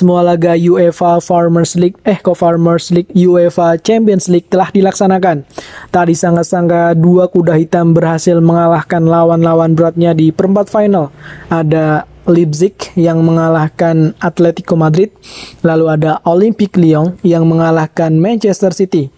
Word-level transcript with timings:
semua 0.00 0.24
laga 0.24 0.56
UEFA 0.56 1.20
Farmers 1.20 1.76
League, 1.76 2.00
eh 2.08 2.16
kok 2.16 2.40
Farmers 2.40 2.88
League 2.88 3.12
UEFA 3.12 3.76
Champions 3.76 4.32
League 4.32 4.48
telah 4.48 4.72
dilaksanakan. 4.72 5.44
Tak 5.92 6.08
disangka-sangka 6.08 6.96
dua 6.96 7.28
kuda 7.28 7.60
hitam 7.60 7.92
berhasil 7.92 8.40
mengalahkan 8.40 9.04
lawan-lawan 9.04 9.76
beratnya 9.76 10.16
di 10.16 10.32
perempat 10.32 10.72
final. 10.72 11.12
Ada 11.52 12.08
Leipzig 12.24 12.72
yang 12.96 13.20
mengalahkan 13.20 14.16
Atletico 14.24 14.72
Madrid, 14.72 15.12
lalu 15.60 15.92
ada 15.92 16.24
Olympique 16.24 16.80
Lyon 16.80 17.20
yang 17.20 17.44
mengalahkan 17.44 18.16
Manchester 18.16 18.72
City. 18.72 19.12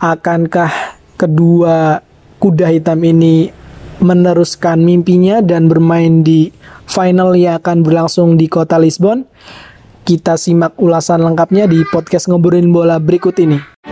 Akankah 0.00 0.96
kedua 1.20 2.00
kuda 2.40 2.72
hitam 2.72 3.04
ini 3.04 3.52
meneruskan 4.00 4.80
mimpinya 4.80 5.44
dan 5.44 5.68
bermain 5.68 6.24
di 6.24 6.48
final 6.88 7.36
yang 7.36 7.60
akan 7.60 7.84
berlangsung 7.84 8.40
di 8.40 8.48
kota 8.48 8.80
Lisbon? 8.80 9.28
Kita 10.02 10.34
simak 10.34 10.74
ulasan 10.82 11.22
lengkapnya 11.22 11.70
di 11.70 11.86
podcast 11.86 12.26
ngobrolin 12.26 12.74
bola 12.74 12.98
berikut 12.98 13.38
ini. 13.38 13.91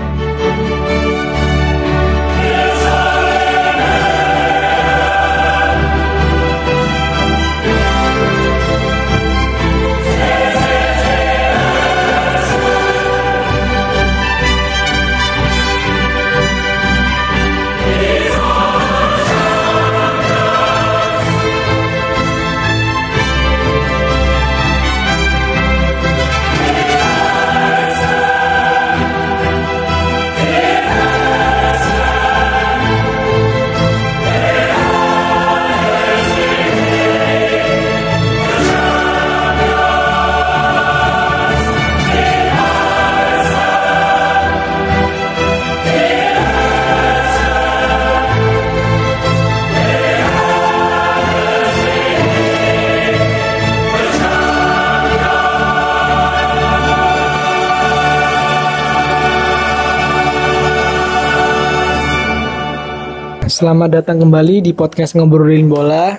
Selamat 63.60 63.92
datang 63.92 64.24
kembali 64.24 64.64
di 64.64 64.72
podcast 64.72 65.12
ngobrolin 65.12 65.68
bola. 65.68 66.16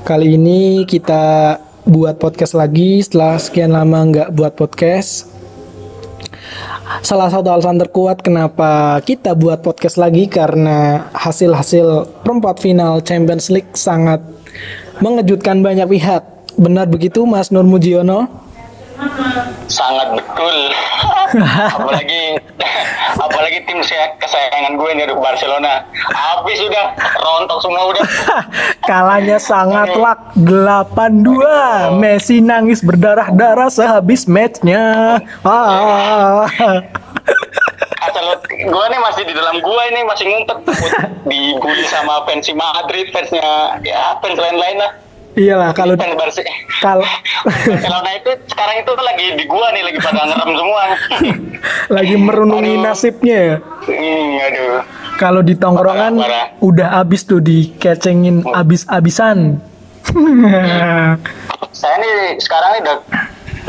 Kali 0.00 0.40
ini 0.40 0.88
kita 0.88 1.60
buat 1.84 2.16
podcast 2.16 2.56
lagi 2.56 3.04
setelah 3.04 3.36
sekian 3.36 3.76
lama 3.76 4.00
nggak 4.08 4.32
buat 4.32 4.56
podcast. 4.56 5.28
Salah 7.04 7.28
satu 7.28 7.52
alasan 7.52 7.76
terkuat 7.76 8.24
kenapa 8.24 8.96
kita 9.04 9.36
buat 9.36 9.60
podcast 9.60 10.00
lagi 10.00 10.24
karena 10.24 11.04
hasil-hasil 11.12 12.24
perempat 12.24 12.64
final 12.64 13.04
Champions 13.04 13.52
League 13.52 13.76
sangat 13.76 14.24
mengejutkan 15.04 15.60
banyak 15.60 15.84
pihak. 15.84 16.24
Benar 16.56 16.88
begitu 16.88 17.28
Mas 17.28 17.52
Nur 17.52 17.68
Mujiono? 17.68 18.24
Sangat 19.68 20.16
betul. 20.16 20.56
apalagi 21.76 22.29
apalagi 23.18 23.64
tim 23.66 23.80
saya 23.82 24.14
kesayangan 24.20 24.76
gue 24.78 24.90
nih 24.94 25.06
Barcelona. 25.16 25.86
Habis 26.12 26.56
sudah 26.62 26.94
rontok 27.18 27.58
semua 27.64 27.82
udah. 27.90 28.04
Kalahnya 28.90 29.38
sangat 29.40 29.96
lak 29.96 30.36
8-2. 30.38 31.98
Messi 31.98 32.38
nangis 32.44 32.84
berdarah-darah 32.84 33.70
sehabis 33.72 34.28
matchnya. 34.30 35.18
Ah. 35.42 36.46
Asal 38.06 38.26
gue 38.48 38.84
nih 38.88 39.00
masih 39.00 39.22
di 39.28 39.34
dalam 39.36 39.60
gua 39.60 39.84
ini 39.92 40.00
masih 40.08 40.24
ngumpet 40.24 40.58
dibully 41.28 41.84
sama 41.84 42.24
fans 42.24 42.48
Madrid, 42.56 43.12
fansnya 43.12 43.76
ya 43.84 44.16
fans 44.24 44.40
lain-lain 44.40 44.80
lah. 44.80 44.92
Iyalah 45.40 45.72
kalau 45.72 45.96
kalau 46.84 47.06
Barcelona 47.48 48.10
itu 48.12 48.30
sekarang 48.44 48.76
itu 48.84 48.92
lagi 48.92 49.26
di 49.40 49.44
gua 49.48 49.72
nih 49.72 49.82
lagi 49.88 49.98
pada 50.04 50.22
ngerem 50.28 50.50
semua. 50.52 50.84
lagi 51.96 52.14
merenungi 52.20 52.74
aduh. 52.76 52.84
nasibnya 52.84 53.38
ya. 53.40 53.56
Hmm, 53.88 54.28
aduh. 54.44 54.76
Kalau 55.16 55.40
di 55.40 55.56
tongkrongan 55.56 56.20
udah 56.60 57.00
abis 57.00 57.24
tuh 57.24 57.40
dikecengin 57.40 58.44
oh. 58.44 58.52
abis-abisan. 58.52 59.56
Saya 61.72 61.96
nih 62.00 62.36
sekarang 62.40 62.70
ini 62.76 62.80
udah 62.84 62.96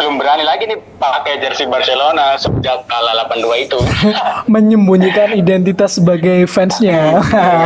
belum 0.01 0.17
berani 0.17 0.41
lagi 0.41 0.65
nih 0.65 0.81
pakai 0.97 1.37
jersey 1.37 1.69
Barcelona 1.69 2.33
sejak 2.33 2.89
kalah 2.89 3.29
8-2 3.29 3.69
itu. 3.69 3.77
Menyembunyikan 4.53 5.37
identitas 5.37 6.01
sebagai 6.01 6.49
fansnya. 6.49 7.21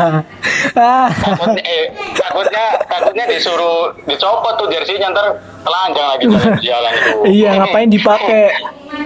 takutnya, 1.24 1.64
eh, 1.64 1.96
takutnya, 2.12 2.66
takutnya 2.92 3.26
disuruh 3.32 3.96
dicopot 4.04 4.60
tuh 4.60 4.68
jersey-nya 4.68 5.16
ntar 5.16 5.40
telanjang 5.64 6.08
lagi 6.12 6.26
jalan 6.60 6.92
itu. 7.00 7.18
iya, 7.32 7.50
ngapain 7.56 7.88
dipakai? 7.88 8.52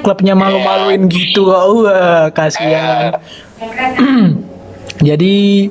Klubnya 0.01 0.33
malu-maluin 0.33 1.05
gitu. 1.05 1.53
Wah, 1.53 2.33
kasihan. 2.33 3.13
Jadi 5.07 5.69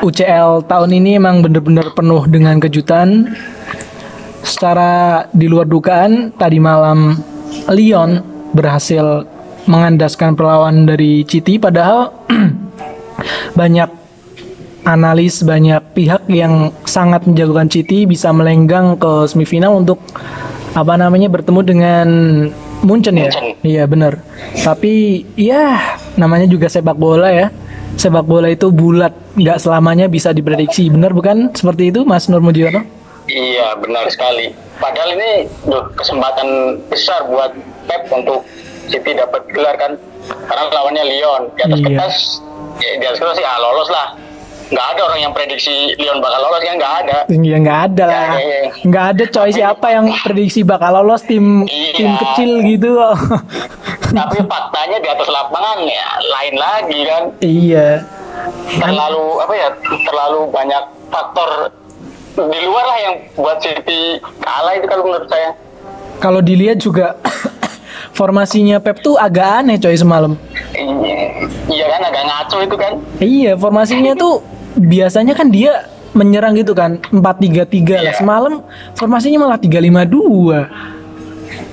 UCL 0.00 0.64
tahun 0.66 0.90
ini 1.04 1.20
emang 1.20 1.44
bener-bener 1.44 1.92
penuh 1.92 2.24
dengan 2.26 2.58
kejutan 2.58 3.36
secara 4.44 5.24
di 5.32 5.48
luar 5.48 5.64
dugaan 5.64 6.30
tadi 6.36 6.60
malam 6.60 7.16
Lyon 7.72 8.20
berhasil 8.52 9.24
mengandaskan 9.64 10.36
perlawan 10.36 10.84
dari 10.84 11.24
Citi 11.24 11.56
padahal 11.56 12.12
banyak 13.58 13.88
analis 14.84 15.40
banyak 15.40 15.80
pihak 15.96 16.28
yang 16.28 16.68
sangat 16.84 17.24
menjagokan 17.24 17.72
Citi 17.72 18.04
bisa 18.04 18.30
melenggang 18.30 19.00
ke 19.00 19.24
semifinal 19.24 19.80
untuk 19.80 19.98
apa 20.76 20.94
namanya 21.00 21.32
bertemu 21.32 21.60
dengan 21.64 22.08
Munchen 22.84 23.16
ya? 23.16 23.32
Iya 23.64 23.88
benar. 23.88 24.20
Tapi 24.60 25.24
ya 25.40 25.96
namanya 26.20 26.44
juga 26.44 26.68
sepak 26.68 27.00
bola 27.00 27.32
ya. 27.32 27.48
Sepak 27.96 28.28
bola 28.28 28.52
itu 28.52 28.68
bulat 28.68 29.14
nggak 29.40 29.56
selamanya 29.56 30.04
bisa 30.04 30.36
diprediksi. 30.36 30.92
Benar 30.92 31.16
bukan 31.16 31.56
seperti 31.56 31.88
itu 31.88 32.04
Mas 32.04 32.28
Nur 32.28 32.44
Mujiono 32.44 33.03
Iya 33.24 33.76
benar 33.80 34.04
sekali. 34.12 34.52
Padahal 34.76 35.16
ini 35.16 35.48
duh, 35.64 35.88
kesempatan 35.96 36.78
besar 36.92 37.24
buat 37.28 37.56
Pep 37.88 38.08
untuk 38.12 38.44
City 38.92 39.16
dapat 39.16 39.48
gelar 39.48 39.76
kan. 39.80 39.96
Karena 40.24 40.72
lawannya 40.72 41.04
Lyon 41.04 41.42
di 41.56 41.60
atas 41.68 41.78
iya. 41.80 41.84
kertas, 41.84 42.16
ya, 42.80 42.92
di 43.00 43.04
atas 43.04 43.18
kertas 43.20 43.36
sih 43.40 43.46
ah, 43.46 43.58
lolos 43.60 43.88
lah. 43.92 44.06
Nggak 44.64 44.86
ada 44.96 45.00
orang 45.12 45.20
yang 45.20 45.32
prediksi 45.36 45.92
Lyon 46.00 46.24
bakal 46.24 46.40
lolos 46.40 46.60
kan 46.64 46.76
nggak 46.80 46.94
ada. 47.04 47.18
Iya 47.28 47.56
nggak 47.60 47.80
ada 47.92 48.04
lah. 48.08 48.20
Ya, 48.20 48.40
ya, 48.40 48.58
ya. 48.64 48.70
Nggak 48.88 49.04
ada 49.12 49.24
coy 49.28 49.50
siapa 49.52 49.86
yang 49.92 50.06
prediksi 50.24 50.60
bakal 50.64 50.90
lolos 51.00 51.22
tim 51.24 51.68
iya. 51.68 51.96
tim 51.96 52.10
kecil 52.20 52.50
gitu. 52.64 52.92
Tapi 54.14 54.36
faktanya 54.44 54.98
di 55.00 55.08
atas 55.08 55.28
lapangan 55.28 55.78
ya 55.84 56.08
lain 56.20 56.54
lagi 56.56 57.00
kan. 57.08 57.22
Iya. 57.40 57.88
Terlalu 58.80 59.24
apa 59.40 59.54
ya? 59.56 59.68
Terlalu 59.84 60.40
banyak 60.52 60.84
faktor 61.12 61.50
di 62.34 62.58
luar 62.66 62.84
lah 62.84 62.98
yang 62.98 63.14
buat 63.38 63.58
City 63.62 64.18
kalah 64.42 64.74
itu 64.74 64.86
kalau 64.90 65.06
menurut 65.06 65.30
saya. 65.30 65.54
Kalau 66.18 66.40
dilihat 66.42 66.82
juga 66.82 67.14
formasinya 68.18 68.82
Pep 68.82 68.98
tuh 69.02 69.14
agak 69.14 69.62
aneh 69.62 69.78
coy 69.78 69.94
semalam. 69.94 70.34
Iya, 70.74 71.46
iya 71.70 71.86
kan 71.94 72.00
agak 72.02 72.24
ngaco 72.26 72.58
itu 72.66 72.76
kan. 72.76 72.92
Iya, 73.22 73.52
formasinya 73.54 74.12
tuh 74.18 74.42
biasanya 74.74 75.38
kan 75.38 75.50
dia 75.50 75.86
menyerang 76.14 76.54
gitu 76.54 76.74
kan 76.74 76.98
4-3-3 77.10 77.70
iya. 77.70 78.10
lah. 78.10 78.14
Semalam 78.14 78.62
formasinya 78.98 79.46
malah 79.46 79.58
3-5-2. 79.58 80.14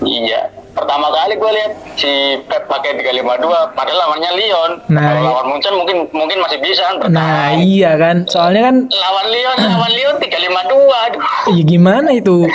Iya, 0.01 0.41
pertama 0.71 1.11
kali 1.11 1.33
gue 1.35 1.51
lihat 1.51 1.71
si 1.99 2.39
Pep 2.47 2.63
pakai 2.71 2.95
352 2.99 3.75
padahal 3.75 3.97
lawannya 4.07 4.31
Lyon. 4.39 4.71
Nah, 4.87 5.03
kalau 5.03 5.21
lawan 5.27 5.45
Munchen 5.51 5.73
mungkin 5.75 5.97
mungkin 6.15 6.37
masih 6.39 6.59
bisa 6.63 6.83
kan 6.87 6.95
bertahan. 7.03 7.15
nah 7.15 7.45
iya 7.59 7.91
kan. 7.99 8.17
Soalnya 8.27 8.71
kan 8.71 8.75
lawan 8.87 9.27
Lyon 9.27 9.57
lawan 9.59 9.91
Lyon 9.91 10.15
352 10.19 11.05
aduh. 11.07 11.23
Iya 11.51 11.63
gimana 11.67 12.09
itu? 12.15 12.47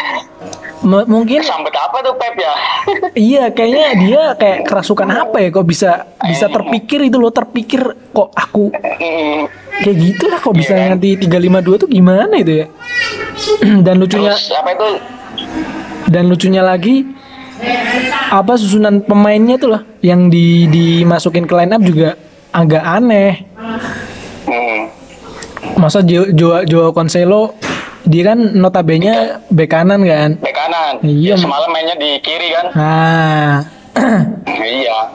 M 0.86 0.92
mungkin 1.08 1.40
sampai 1.40 1.72
apa 1.72 1.98
tuh 2.04 2.14
Pep 2.20 2.36
ya? 2.36 2.54
Iya 3.32 3.44
kayaknya 3.50 3.86
dia 3.96 4.22
kayak 4.36 4.68
kerasukan 4.68 5.08
apa 5.08 5.36
ya 5.40 5.48
kok 5.48 5.66
bisa 5.66 6.04
bisa 6.20 6.46
terpikir 6.52 7.00
itu 7.08 7.16
loh 7.16 7.32
terpikir 7.32 7.80
kok 8.12 8.28
aku 8.36 8.70
kayak 9.76 9.96
gitu 9.96 10.24
lah 10.28 10.38
kok 10.40 10.56
bisa 10.56 10.76
yeah. 10.76 10.92
nanti 10.92 11.16
352 11.16 11.82
tuh 11.84 11.88
gimana 11.88 12.34
itu 12.36 12.64
ya? 12.64 12.66
Dan 13.86 14.00
lucunya 14.00 14.32
Terus, 14.36 14.52
apa 14.52 14.70
itu? 14.72 14.88
Dan 16.06 16.30
lucunya 16.30 16.62
lagi 16.62 17.15
apa 18.26 18.52
susunan 18.58 19.00
pemainnya 19.00 19.56
tuh 19.56 19.76
loh 19.76 19.82
yang 20.02 20.28
di 20.28 20.66
dimasukin 20.66 21.46
ke 21.46 21.54
line 21.54 21.72
up 21.72 21.82
juga 21.82 22.18
agak 22.52 22.82
aneh. 22.82 23.44
Hmm. 24.46 24.80
Masa 25.76 26.00
Jo 26.00 26.30
Jo, 26.32 26.62
Joao 26.64 26.92
Cancelo 26.92 27.54
dia 28.06 28.22
kan 28.22 28.38
notabene 28.38 29.42
bek 29.50 29.68
kanan 29.68 30.00
kan. 30.06 30.30
Bek 30.38 30.54
kanan. 30.54 31.02
Iya. 31.02 31.34
Ya, 31.34 31.36
semalam 31.36 31.68
mainnya 31.74 31.96
di 31.98 32.22
kiri 32.22 32.54
kan. 32.54 32.66
Nah, 32.72 33.52
iya. 34.78 35.10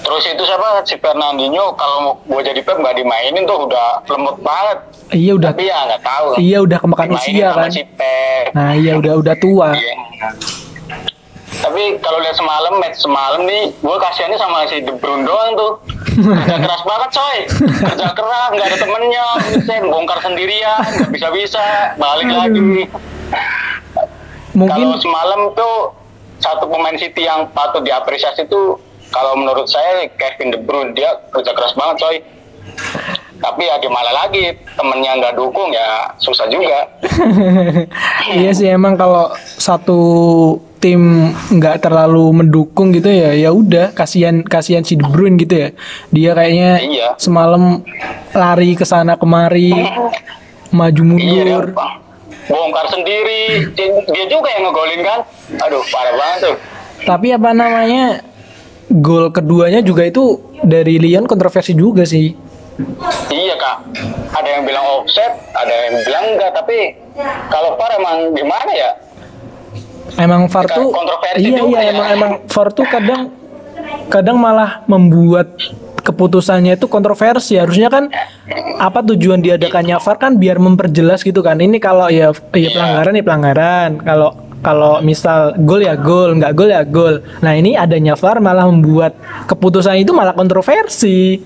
Terus 0.00 0.22
itu 0.22 0.42
siapa 0.46 0.86
si 0.86 0.94
Fernandinho 0.96 1.74
kalau 1.74 2.14
gua 2.24 2.38
jadi 2.38 2.62
Pep 2.62 2.78
nggak 2.78 2.94
dimainin 2.94 3.42
tuh 3.42 3.66
udah 3.66 4.06
lemot 4.06 4.38
banget. 4.38 4.78
iya 5.10 5.32
udah 5.34 5.50
Tapi 5.50 5.66
ya 5.66 5.78
nggak 5.86 6.02
tahu. 6.02 6.26
iya 6.38 6.58
udah 6.62 6.78
kemakan 6.78 7.08
usia 7.14 7.48
kan. 7.52 7.70
Si 7.74 7.82
Pep. 7.84 8.54
Nah, 8.54 8.72
iya 8.78 8.92
udah 8.96 9.14
udah 9.18 9.34
tua. 9.36 9.68
Iya. 9.74 9.94
Tapi 11.56 11.82
kalau 12.04 12.18
lihat 12.20 12.36
semalam 12.36 12.76
match 12.78 13.00
semalam 13.00 13.40
nih, 13.48 13.72
gue 13.72 13.96
kasihannya 13.96 14.38
sama 14.38 14.68
si 14.68 14.84
De 14.84 14.92
Bruyne 14.96 15.24
doang 15.24 15.56
tuh. 15.56 15.72
Kerja 16.16 16.56
keras 16.64 16.82
banget 16.84 17.10
coy. 17.12 17.38
Kerja 17.80 18.08
keras, 18.12 18.48
nggak 18.52 18.66
ada 18.72 18.78
temennya. 18.80 19.26
Buset, 19.52 19.82
bongkar 19.88 20.18
sendirian, 20.20 20.80
nggak 20.80 21.12
bisa 21.12 21.28
bisa, 21.32 21.66
balik 21.96 22.28
lagi. 22.28 22.88
Mungkin 24.56 24.86
Kalau 24.88 25.00
semalam 25.00 25.40
tuh 25.52 25.76
satu 26.40 26.64
pemain 26.68 26.96
City 26.96 27.28
yang 27.28 27.48
patut 27.52 27.84
diapresiasi 27.84 28.48
tuh 28.48 28.80
kalau 29.12 29.36
menurut 29.36 29.68
saya 29.68 30.08
Kevin 30.16 30.52
De 30.52 30.58
Bruyne 30.60 30.92
dia 30.92 31.16
kerja 31.32 31.52
keras 31.52 31.76
banget 31.76 31.96
coy. 32.00 32.16
Tapi 33.36 33.62
ya 33.62 33.76
gimana 33.76 34.10
lagi 34.14 34.44
temennya 34.72 35.12
nggak 35.16 35.34
dukung 35.34 35.68
ya 35.68 35.88
susah 36.16 36.46
juga. 36.46 36.88
iya 38.38 38.50
sih 38.50 38.66
emang 38.66 38.94
kalau 38.94 39.28
satu 39.56 40.00
tim 40.76 41.00
nggak 41.50 41.80
terlalu 41.80 42.32
mendukung 42.34 42.92
gitu 42.92 43.08
ya 43.08 43.32
ya 43.32 43.48
udah 43.48 43.90
kasihan 43.90 44.40
kasihan 44.40 44.80
si 44.80 44.94
De 44.94 45.04
Bruyne 45.04 45.36
gitu 45.36 45.56
ya 45.56 45.68
dia 46.10 46.30
kayaknya 46.32 46.70
Iya. 46.78 47.08
semalam 47.16 47.80
lari 48.30 48.72
ke 48.72 48.84
sana 48.84 49.16
kemari 49.16 49.72
maju 50.76 51.02
Iya 51.02 51.42
mundur 51.42 51.66
bongkar 52.46 52.86
sendiri. 52.88 53.74
Dia, 53.74 53.90
dia 54.06 54.24
juga 54.28 54.46
yang 54.48 54.70
ngegolin 54.70 55.02
kan. 55.02 55.18
Aduh 55.60 55.82
parah 55.84 56.14
banget 56.14 56.38
tuh. 56.44 56.56
tapi 57.02 57.28
apa 57.28 57.50
namanya 57.50 58.22
gol 58.88 59.28
keduanya 59.28 59.80
juga 59.80 60.02
itu 60.02 60.38
dari 60.60 60.96
Lyon 60.96 61.26
kontroversi 61.26 61.72
juga 61.72 62.02
sih 62.02 62.34
Iya 63.32 63.54
kak. 63.56 63.76
Ada 64.36 64.48
yang 64.48 64.62
bilang 64.68 64.84
offset, 65.00 65.32
ada 65.56 65.72
yang 65.88 65.94
bilang 66.04 66.24
enggak. 66.36 66.50
Tapi 66.52 66.78
kalau 67.48 67.76
VAR 67.80 67.90
emang 67.96 68.16
gimana 68.36 68.72
ya? 68.72 68.90
emang 70.14 70.46
VAR 70.46 70.66
tuh 70.70 70.88
iya 71.36 71.60
iya 71.66 71.80
ya. 71.82 71.90
emang 71.92 72.06
emang 72.14 72.30
VAR 72.46 72.68
tuh 72.72 72.86
kadang 72.86 73.34
kadang 74.08 74.38
malah 74.38 74.86
membuat 74.86 75.58
keputusannya 76.06 76.78
itu 76.78 76.86
kontroversi 76.86 77.58
harusnya 77.58 77.90
kan 77.90 78.06
apa 78.78 79.02
tujuan 79.02 79.42
diadakannya 79.42 79.98
VAR 79.98 80.16
kan 80.16 80.38
biar 80.38 80.62
memperjelas 80.62 81.26
gitu 81.26 81.42
kan 81.42 81.58
ini 81.58 81.82
kalau 81.82 82.06
ya 82.06 82.30
ya 82.54 82.54
Iya. 82.54 82.70
pelanggaran 82.72 83.12
ya 83.18 83.24
pelanggaran 83.26 83.90
kalau 84.00 84.30
kalau 84.62 84.94
misal 85.02 85.52
gol 85.62 85.82
ya 85.82 85.98
gol 85.98 86.38
nggak 86.38 86.52
gol 86.54 86.70
ya 86.70 86.82
gol 86.86 87.20
nah 87.42 87.52
ini 87.52 87.74
adanya 87.74 88.14
VAR 88.14 88.38
malah 88.38 88.70
membuat 88.70 89.18
keputusan 89.50 89.98
itu 90.00 90.14
malah 90.14 90.32
kontroversi 90.32 91.42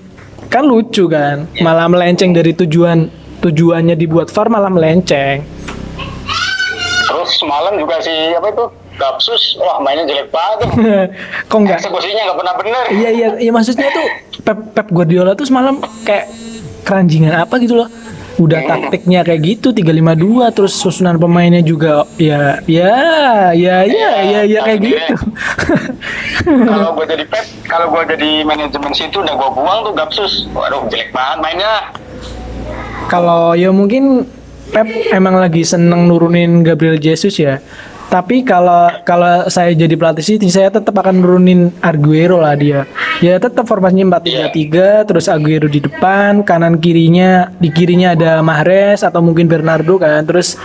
kan 0.51 0.67
lucu 0.67 1.07
kan? 1.07 1.47
Malah 1.63 1.87
melenceng 1.87 2.35
dari 2.35 2.51
tujuan 2.51 3.07
tujuannya 3.39 3.95
dibuat 3.95 4.27
VAR 4.29 4.51
malah 4.51 4.67
melenceng. 4.67 5.47
Terus 7.07 7.29
semalam 7.39 7.79
juga 7.79 8.03
si 8.03 8.11
apa 8.35 8.51
itu? 8.51 8.65
Gapsus, 8.99 9.57
wah 9.57 9.81
mainnya 9.81 10.05
jelek 10.05 10.29
banget. 10.29 10.67
Kok 11.49 11.57
nggak? 11.63 11.79
Eksekusinya 11.81 12.21
nggak 12.27 12.37
pernah 12.37 12.53
bener. 12.59 12.83
Iya 12.93 13.09
iya 13.09 13.27
iya 13.39 13.51
maksudnya 13.55 13.89
tuh 13.89 14.05
Pep 14.45 14.59
Pep 14.77 14.87
Guardiola 14.93 15.33
tuh 15.33 15.47
semalam 15.47 15.81
kayak 16.05 16.29
keranjingan 16.85 17.33
apa 17.33 17.57
gitu 17.57 17.81
loh. 17.81 17.89
Udah 18.39 18.63
taktiknya 18.63 19.27
kayak 19.27 19.41
gitu 19.43 19.75
352 19.75 20.55
terus 20.55 20.73
susunan 20.75 21.19
pemainnya 21.19 21.59
juga 21.59 22.07
ya 22.15 22.63
ya 22.63 22.93
ya 23.51 23.83
ya 23.83 24.09
ya 24.23 24.39
ya 24.47 24.59
kayak 24.63 24.79
gitu. 24.87 25.15
kalau 26.71 26.95
gue 26.95 27.05
jadi 27.11 27.23
Pep, 27.27 27.45
kalau 27.67 27.91
gue 27.91 28.03
jadi 28.15 28.31
manajemen 28.47 28.91
situ 28.95 29.19
udah 29.19 29.35
gue 29.35 29.49
buang 29.51 29.79
tuh 29.83 29.93
Gapsus. 29.95 30.47
Waduh 30.55 30.87
jelek 30.87 31.11
banget 31.11 31.37
mainnya. 31.43 31.91
Kalau 33.11 33.51
ya 33.57 33.73
mungkin 33.75 34.23
Pep 34.71 34.87
emang 35.11 35.35
lagi 35.35 35.67
seneng 35.67 36.07
nurunin 36.07 36.63
Gabriel 36.63 36.95
Jesus 36.95 37.35
ya. 37.35 37.59
Tapi 38.11 38.43
kalau 38.43 38.91
kalau 39.07 39.47
saya 39.47 39.71
jadi 39.71 39.95
pelatih 39.95 40.35
City, 40.35 40.51
saya 40.51 40.67
tetap 40.67 40.91
akan 40.99 41.23
nurunin 41.23 41.71
Aguero 41.79 42.43
lah 42.43 42.59
dia. 42.59 42.83
Ya 43.23 43.39
tetap 43.39 43.63
formasinya 43.63 44.19
4-3-3, 44.19 45.07
terus 45.07 45.31
Aguero 45.31 45.71
di 45.71 45.79
depan, 45.79 46.43
kanan 46.43 46.83
kirinya 46.83 47.47
di 47.55 47.71
kirinya 47.71 48.11
ada 48.11 48.43
Mahrez 48.43 49.07
atau 49.07 49.23
mungkin 49.23 49.47
Bernardo 49.47 49.95
kan. 49.95 50.27
Terus 50.27 50.59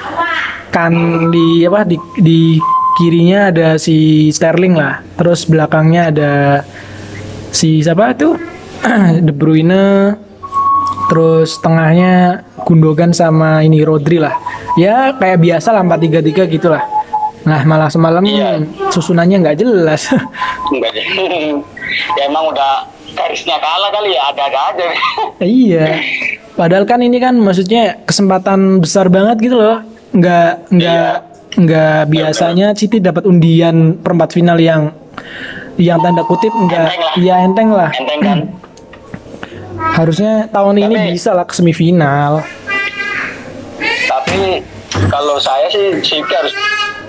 kan 0.75 0.91
di 1.31 1.63
apa 1.63 1.87
di 1.87 1.95
di 2.19 2.59
kirinya 2.99 3.55
ada 3.55 3.79
si 3.79 4.27
Sterling 4.35 4.75
lah. 4.75 5.07
Terus 5.15 5.47
belakangnya 5.47 6.03
ada 6.11 6.33
si 7.55 7.79
siapa 7.79 8.11
tuh? 8.19 8.35
De 9.23 9.31
Bruyne, 9.31 10.19
Terus 11.07 11.63
tengahnya 11.63 12.43
Gundogan 12.67 13.15
sama 13.15 13.63
ini 13.63 13.87
Rodri 13.87 14.19
lah. 14.19 14.35
Ya 14.75 15.15
kayak 15.15 15.39
biasa 15.39 15.71
lah 15.71 15.87
4-3-3 15.87 16.51
gitu 16.51 16.69
lah. 16.75 16.96
Nah 17.47 17.63
malah 17.63 17.87
semalam 17.87 18.21
Iya. 18.21 18.59
susunannya 18.91 19.37
nggak 19.41 19.59
jelas. 19.59 20.11
Enggak 20.67 20.91
deh. 20.93 21.07
ya 22.19 22.23
emang 22.27 22.51
udah 22.51 22.85
garisnya 23.15 23.57
kalah 23.57 23.89
kali 23.89 24.13
ya, 24.13 24.23
ada-ada 24.29 24.59
aja. 24.75 24.89
iya. 25.41 25.87
Padahal 26.53 26.85
kan 26.85 27.01
ini 27.01 27.17
kan 27.17 27.37
maksudnya 27.37 28.03
kesempatan 28.03 28.83
besar 28.83 29.07
banget 29.07 29.39
gitu 29.41 29.57
loh. 29.57 29.79
Nggak 30.11 30.69
nggak 30.71 31.13
nggak 31.57 32.01
biasanya 32.07 32.75
City 32.75 32.99
dapat 32.99 33.25
undian 33.25 33.97
perempat 33.97 34.33
final 34.33 34.59
yang 34.59 34.93
yang 35.77 36.01
tanda 36.01 36.25
kutip 36.25 36.51
nggak 36.51 36.89
Enteng 36.89 37.01
lah. 37.01 37.15
ya 37.17 37.37
enteng 37.41 37.69
lah. 37.71 37.91
Enteng 37.93 38.21
kan? 38.21 38.39
Harusnya 39.97 40.33
tahun 40.49 40.77
ini 40.79 40.95
Tapi- 40.99 41.13
bisa 41.13 41.31
lah 41.31 41.45
ke 41.45 41.55
semifinal. 41.55 42.41
Tapi 44.07 44.65
kalau 45.07 45.37
saya 45.37 45.69
sih 45.69 46.01
City 46.01 46.33
harus 46.33 46.53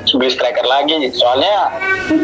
beli 0.09 0.29
striker 0.29 0.63
lagi. 0.63 0.95
Soalnya 1.11 1.73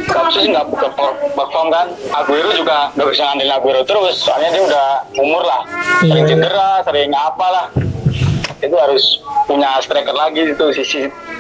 Gapsus 0.05 0.45
nggak 0.45 0.65
perform 0.69 1.13
perform 1.33 1.67
kan. 1.67 1.87
Aguero 2.13 2.51
juga 2.53 2.87
nggak 2.93 3.07
bisa 3.09 3.21
ngandelin 3.25 3.53
Aguero 3.53 3.81
terus. 3.83 4.15
Soalnya 4.17 4.49
dia 4.51 4.63
udah 4.63 4.87
umur 5.17 5.43
lah. 5.43 5.61
Sering 5.99 6.23
Iya. 6.23 6.31
cedera, 6.31 6.69
sering 6.83 7.11
apalah. 7.11 7.67
Itu 8.59 8.75
harus 8.77 9.03
punya 9.43 9.75
striker 9.79 10.13
lagi 10.13 10.47
itu 10.47 10.65
si, 10.71 10.83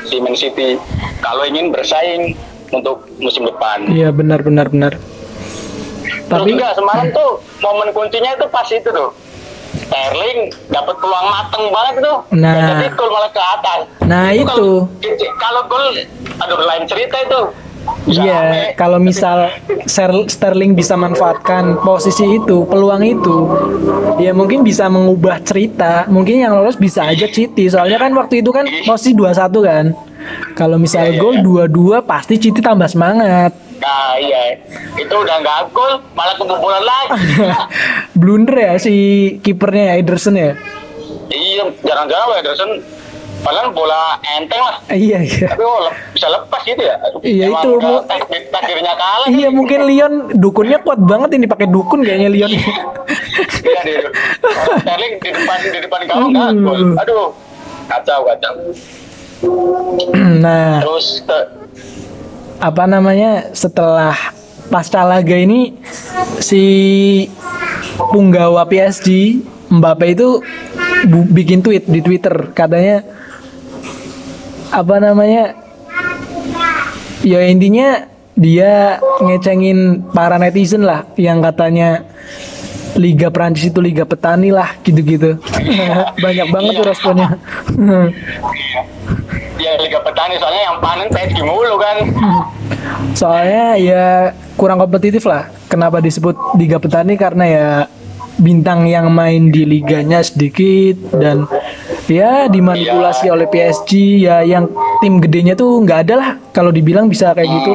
si, 0.03 0.15
Man 0.19 0.35
City. 0.35 0.75
Kalau 1.19 1.47
ingin 1.47 1.71
bersaing 1.71 2.35
untuk 2.69 3.07
musim 3.17 3.45
depan. 3.45 3.87
Iya 3.87 4.11
benar 4.11 4.43
benar 4.43 4.67
benar. 4.67 4.99
Terus 6.03 6.27
Tapi 6.27 6.51
juga 6.51 6.73
semalam 6.73 7.07
tuh 7.11 7.31
momen 7.61 7.93
kuncinya 7.93 8.33
itu 8.33 8.45
pas 8.49 8.67
itu 8.67 8.89
tuh. 8.89 9.11
Sterling 9.83 10.49
dapat 10.69 10.95
peluang 10.97 11.27
mateng 11.29 11.65
banget 11.69 12.01
tuh. 12.01 12.17
Nah. 12.33 12.53
Jadi 12.75 12.93
gol 12.93 13.09
malah 13.09 13.29
ke 13.29 13.41
atas. 13.41 13.79
Nah, 14.03 14.29
kalau- 14.43 14.89
Kalau 15.35 15.61
gol, 15.65 15.85
aduh 16.41 16.57
lain 16.65 16.83
cerita 16.89 17.17
itu. 17.21 17.41
Iya, 18.07 18.39
rame. 18.39 18.79
kalau 18.79 18.95
misal 18.95 19.51
Sterling 20.31 20.71
bisa 20.71 20.95
manfaatkan 20.95 21.83
posisi 21.83 22.39
itu, 22.39 22.63
peluang 22.63 23.03
itu, 23.03 23.37
ya 24.23 24.31
mungkin 24.31 24.63
bisa 24.63 24.87
mengubah 24.87 25.43
cerita. 25.43 26.07
Mungkin 26.07 26.47
yang 26.47 26.55
lolos 26.55 26.79
bisa 26.79 27.03
aja 27.03 27.27
City. 27.27 27.67
Soalnya 27.67 27.99
kan 27.99 28.15
waktu 28.15 28.39
itu 28.39 28.55
kan 28.55 28.63
posisi 28.87 29.11
2-1 29.11 29.51
kan. 29.67 29.85
Kalau 30.55 30.79
misal 30.79 31.11
Iya, 31.11 31.19
iya, 31.19 31.19
gol 31.19 31.35
iya. 31.35 31.99
2-2 31.99 32.07
pasti 32.07 32.39
City 32.39 32.63
tambah 32.63 32.87
semangat. 32.87 33.51
Nah 33.83 34.15
iya, 34.15 34.55
itu 34.95 35.11
udah 35.11 35.35
nggak 35.43 35.75
gol, 35.75 35.99
malah 36.15 36.35
kebobolan 36.39 36.83
lagi. 36.87 37.19
Blunder 38.19 38.55
ya 38.55 38.73
si 38.79 38.95
kipernya 39.43 39.91
ya, 39.91 39.93
Ederson 39.99 40.39
ya. 40.39 40.55
iya, 41.27 41.67
jarang-jarang 41.83 42.39
Ederson. 42.39 42.71
Padahal 43.43 43.69
bola 43.69 44.01
enteng 44.31 44.57
lah. 44.57 44.75
Iya 44.87 45.19
iya. 45.19 45.47
Tapi 45.49 45.61
oh, 45.61 45.79
lep- 45.83 45.99
bisa 46.11 46.27
lepas 46.27 46.61
gitu 46.63 46.79
ya. 46.79 46.95
Iya, 47.19 47.43
emang 47.45 47.59
itu, 47.59 47.69
Mu- 47.77 48.03
takdir- 48.05 48.47
takdirnya 48.47 48.93
kalah. 48.95 49.27
Iya 49.27 49.47
mungkin 49.49 49.79
Lyon 49.83 50.13
dukunnya 50.33 50.79
kuat 50.79 50.97
banget 50.97 51.35
ini 51.35 51.45
pakai 51.45 51.67
dukun 51.67 52.01
kayaknya 52.01 52.29
Lyon. 52.29 52.51
Iya 53.59 53.79
di 53.81 53.91
orang 53.93 54.13
Sterling 54.79 55.13
di 55.17 55.29
depan 55.29 55.57
di 55.61 55.79
depan 55.81 55.99
nggak 56.01 56.17
Hmm. 56.17 56.63
gol. 56.63 56.81
Aduh, 56.97 57.27
kacau 57.85 58.19
kacau. 58.25 58.53
nah, 60.39 60.79
Terus 60.79 61.07
ke, 61.21 61.37
apa 62.57 62.83
namanya 62.85 63.51
setelah 63.51 64.15
pasca 64.69 65.03
laga 65.03 65.35
ini 65.35 65.75
si 66.39 66.63
punggawa 68.07 68.63
PSG 68.63 69.39
Mbappe 69.69 70.05
itu 70.07 70.39
bikin 71.27 71.59
tweet 71.59 71.83
di 71.83 71.99
Twitter 71.99 72.31
katanya 72.53 73.03
apa 74.73 74.95
namanya 74.97 75.53
ya 77.21 77.45
intinya 77.45 78.09
dia 78.33 78.97
ngecengin 79.21 80.09
para 80.09 80.41
netizen 80.41 80.81
lah 80.81 81.05
yang 81.13 81.39
katanya 81.45 82.01
Liga 82.97 83.33
Prancis 83.33 83.73
itu 83.73 83.81
Liga 83.81 84.05
Petani 84.05 84.53
lah 84.53 84.77
gitu-gitu. 84.85 85.41
Banyak 86.25 86.47
banget 86.53 86.71
tuh 86.77 86.85
responnya. 86.85 87.41
ya 89.63 89.73
Liga 89.81 89.97
Petani 90.01 90.37
soalnya 90.37 90.61
yang 90.69 90.77
panen 90.77 91.07
PSG 91.09 91.39
mulu 91.41 91.77
kan 91.77 91.97
Soalnya 93.19 93.65
ya 93.79 94.05
kurang 94.57 94.77
kompetitif 94.77 95.25
lah. 95.25 95.49
Kenapa 95.69 96.01
disebut 96.01 96.37
Liga 96.57 96.77
Petani 96.77 97.17
karena 97.17 97.45
ya 97.49 97.67
bintang 98.37 98.85
yang 98.89 99.09
main 99.13 99.53
di 99.53 99.65
liganya 99.65 100.21
sedikit 100.21 100.97
dan 101.17 101.45
ya 102.07 102.51
dimanipulasi 102.51 103.31
oleh 103.31 103.47
PSG 103.47 103.91
ya 104.27 104.43
yang 104.43 104.67
tim 104.99 105.23
gedenya 105.23 105.55
tuh 105.55 105.79
nggak 105.83 105.99
ada 106.09 106.15
lah 106.19 106.29
kalau 106.51 106.71
dibilang 106.71 107.07
bisa 107.07 107.31
kayak 107.31 107.49
gitu. 107.49 107.73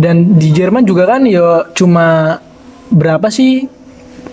Dan 0.00 0.40
di 0.40 0.48
Jerman 0.54 0.88
juga 0.88 1.04
kan 1.04 1.28
ya 1.28 1.68
cuma 1.76 2.38
berapa 2.90 3.28
sih 3.28 3.68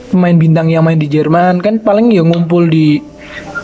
pemain 0.10 0.36
bintang 0.38 0.72
yang 0.72 0.86
main 0.86 0.98
di 0.98 1.12
Jerman? 1.12 1.60
Kan 1.60 1.84
paling 1.84 2.14
ya 2.14 2.24
ngumpul 2.24 2.72
di 2.72 3.04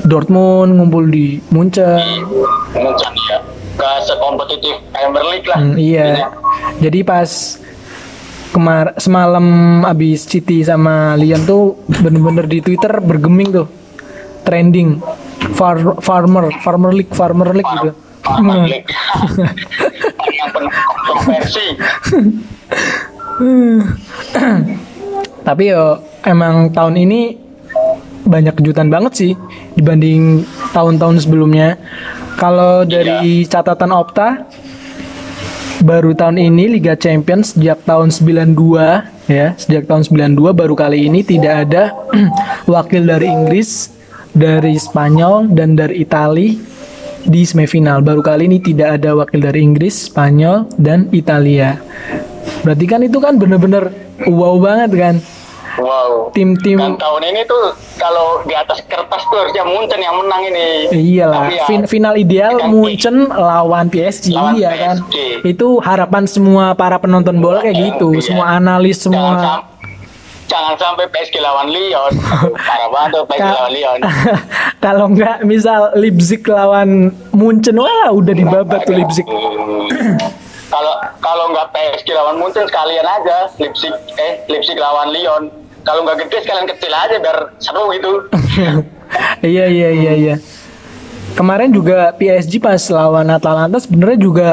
Dortmund, 0.04 0.76
ngumpul 0.76 1.08
di 1.08 1.40
Munchen. 1.56 2.28
Munchen 2.76 3.14
ya. 3.32 3.40
Gak 3.74 4.06
sekompetitif 4.06 4.78
Premier 4.94 5.26
League 5.34 5.48
lah. 5.50 5.58
Hmm, 5.58 5.76
iya. 5.80 6.30
Jadi 6.78 7.02
pas 7.02 7.58
kemar 8.54 8.94
semalam 9.02 9.82
abis 9.82 10.30
City 10.30 10.62
sama 10.62 11.18
Lyon 11.18 11.42
tuh 11.42 11.82
bener-bener 11.90 12.46
di 12.46 12.62
Twitter 12.62 13.02
bergeming 13.02 13.50
tuh 13.50 13.68
trending. 14.44 15.00
Far 15.60 16.00
farmer 16.00 16.48
farmer 16.64 16.96
league 16.96 17.12
farmer 17.12 17.52
league 17.52 17.68
gitu. 17.80 17.92
Premier 18.24 18.64
League. 18.64 18.88
Yang 20.32 20.50
penuh 20.56 20.72
kontroversi. 20.72 21.68
Tapi 25.48 25.64
yo 25.68 26.00
emang 26.24 26.72
tahun 26.72 26.96
ini 26.96 27.36
banyak 28.24 28.56
kejutan 28.56 28.88
banget 28.88 29.14
sih 29.20 29.32
dibanding 29.76 30.48
tahun-tahun 30.72 31.28
sebelumnya. 31.28 31.76
Kalau 32.40 32.88
dari 32.88 33.44
catatan 33.46 33.92
Opta 33.92 34.48
baru 35.84 36.16
tahun 36.16 36.40
ini 36.40 36.80
Liga 36.80 36.96
Champions 36.96 37.52
sejak 37.54 37.84
tahun 37.84 38.08
92 38.08 38.56
ya, 39.28 39.52
sejak 39.60 39.92
tahun 39.92 40.08
92 40.40 40.56
baru 40.56 40.74
kali 40.80 41.12
ini 41.12 41.28
tidak 41.28 41.68
ada 41.68 41.92
wakil 42.74 43.04
dari 43.04 43.28
Inggris, 43.28 43.92
dari 44.34 44.76
Spanyol 44.76 45.50
dan 45.50 45.74
dari 45.74 46.02
Itali 46.02 46.58
di 47.24 47.42
semifinal. 47.42 48.02
Baru 48.02 48.20
kali 48.20 48.46
ini 48.46 48.60
tidak 48.60 49.00
ada 49.00 49.16
wakil 49.16 49.40
dari 49.40 49.62
Inggris, 49.62 50.12
Spanyol 50.12 50.68
dan 50.76 51.08
Italia. 51.10 51.80
Berarti 52.62 52.86
kan 52.86 53.00
itu 53.00 53.18
kan 53.18 53.38
bener-bener 53.38 53.88
wow 54.26 54.56
banget 54.56 54.92
kan 54.94 55.16
wow 55.74 56.30
tim-tim 56.30 56.78
dan 56.78 56.94
tahun 56.96 57.24
ini 57.26 57.42
tuh 57.44 57.74
kalau 57.96 58.44
di 58.44 58.54
atas 58.54 58.78
kertas 58.84 59.26
tuh 59.26 59.38
harusnya 59.38 59.66
Munchen 59.66 59.98
yang 59.98 60.16
menang 60.16 60.42
ini 60.46 60.68
Iyalah, 60.92 61.40
Tapi 61.42 61.56
ya, 61.56 61.66
fin- 61.66 61.88
final 61.88 62.14
ideal 62.14 62.54
kan 62.56 62.70
Munchen 62.70 63.26
lawan 63.26 63.90
PSG, 63.90 64.32
Lawan 64.32 64.54
iya 64.54 64.70
kan. 64.72 64.96
PSG. 65.02 65.18
Itu 65.44 65.80
harapan 65.80 66.24
semua 66.26 66.72
para 66.74 66.98
penonton 66.98 67.42
bola 67.42 67.60
kayak 67.60 67.74
gitu, 67.90 68.14
Iya. 68.14 68.22
semua 68.22 68.46
analis 68.54 69.02
jangan, 69.02 69.06
semua. 69.10 69.34
sam- 69.40 69.66
jangan 70.54 70.78
sampai 70.78 71.10
PSG 71.10 71.42
lawan 71.42 71.74
Lyon 71.74 72.14
parah 72.62 72.90
banget 72.94 73.10
tuh 73.18 73.24
PSG 73.26 73.42
Ka- 73.42 73.58
lawan 73.58 73.72
Lyon 73.74 74.00
Kalau 74.86 75.06
nggak 75.10 75.48
misal 75.48 75.96
Leipzig 75.96 76.44
lawan 76.44 77.08
Munchen, 77.32 77.80
wah 77.80 78.12
udah 78.12 78.36
dibabat 78.36 78.84
tuh 78.84 79.00
Leipzig. 79.00 79.24
Kalau 80.74 80.94
kalau 81.22 81.54
nggak 81.54 81.70
PSG 81.72 82.12
lawan 82.12 82.36
Munchen 82.42 82.66
sekalian 82.66 83.06
aja 83.06 83.46
Leipzig 83.62 83.94
eh 84.18 84.42
Leipzig 84.50 84.74
lawan 84.74 85.14
Lyon 85.14 85.54
kalau 85.86 86.02
nggak 86.02 86.26
gede 86.26 86.42
sekalian 86.42 86.66
kecil 86.66 86.90
aja 86.90 87.16
biar 87.22 87.38
seru 87.62 87.94
gitu 87.94 88.26
iya 89.54 89.70
iya 89.70 89.90
iya 89.94 90.14
iya. 90.18 90.36
Kemarin 91.38 91.70
juga 91.70 92.10
PSG 92.18 92.58
pas 92.58 92.82
lawan 92.90 93.30
Atalanta 93.30 93.78
sebenarnya 93.78 94.18
juga 94.18 94.50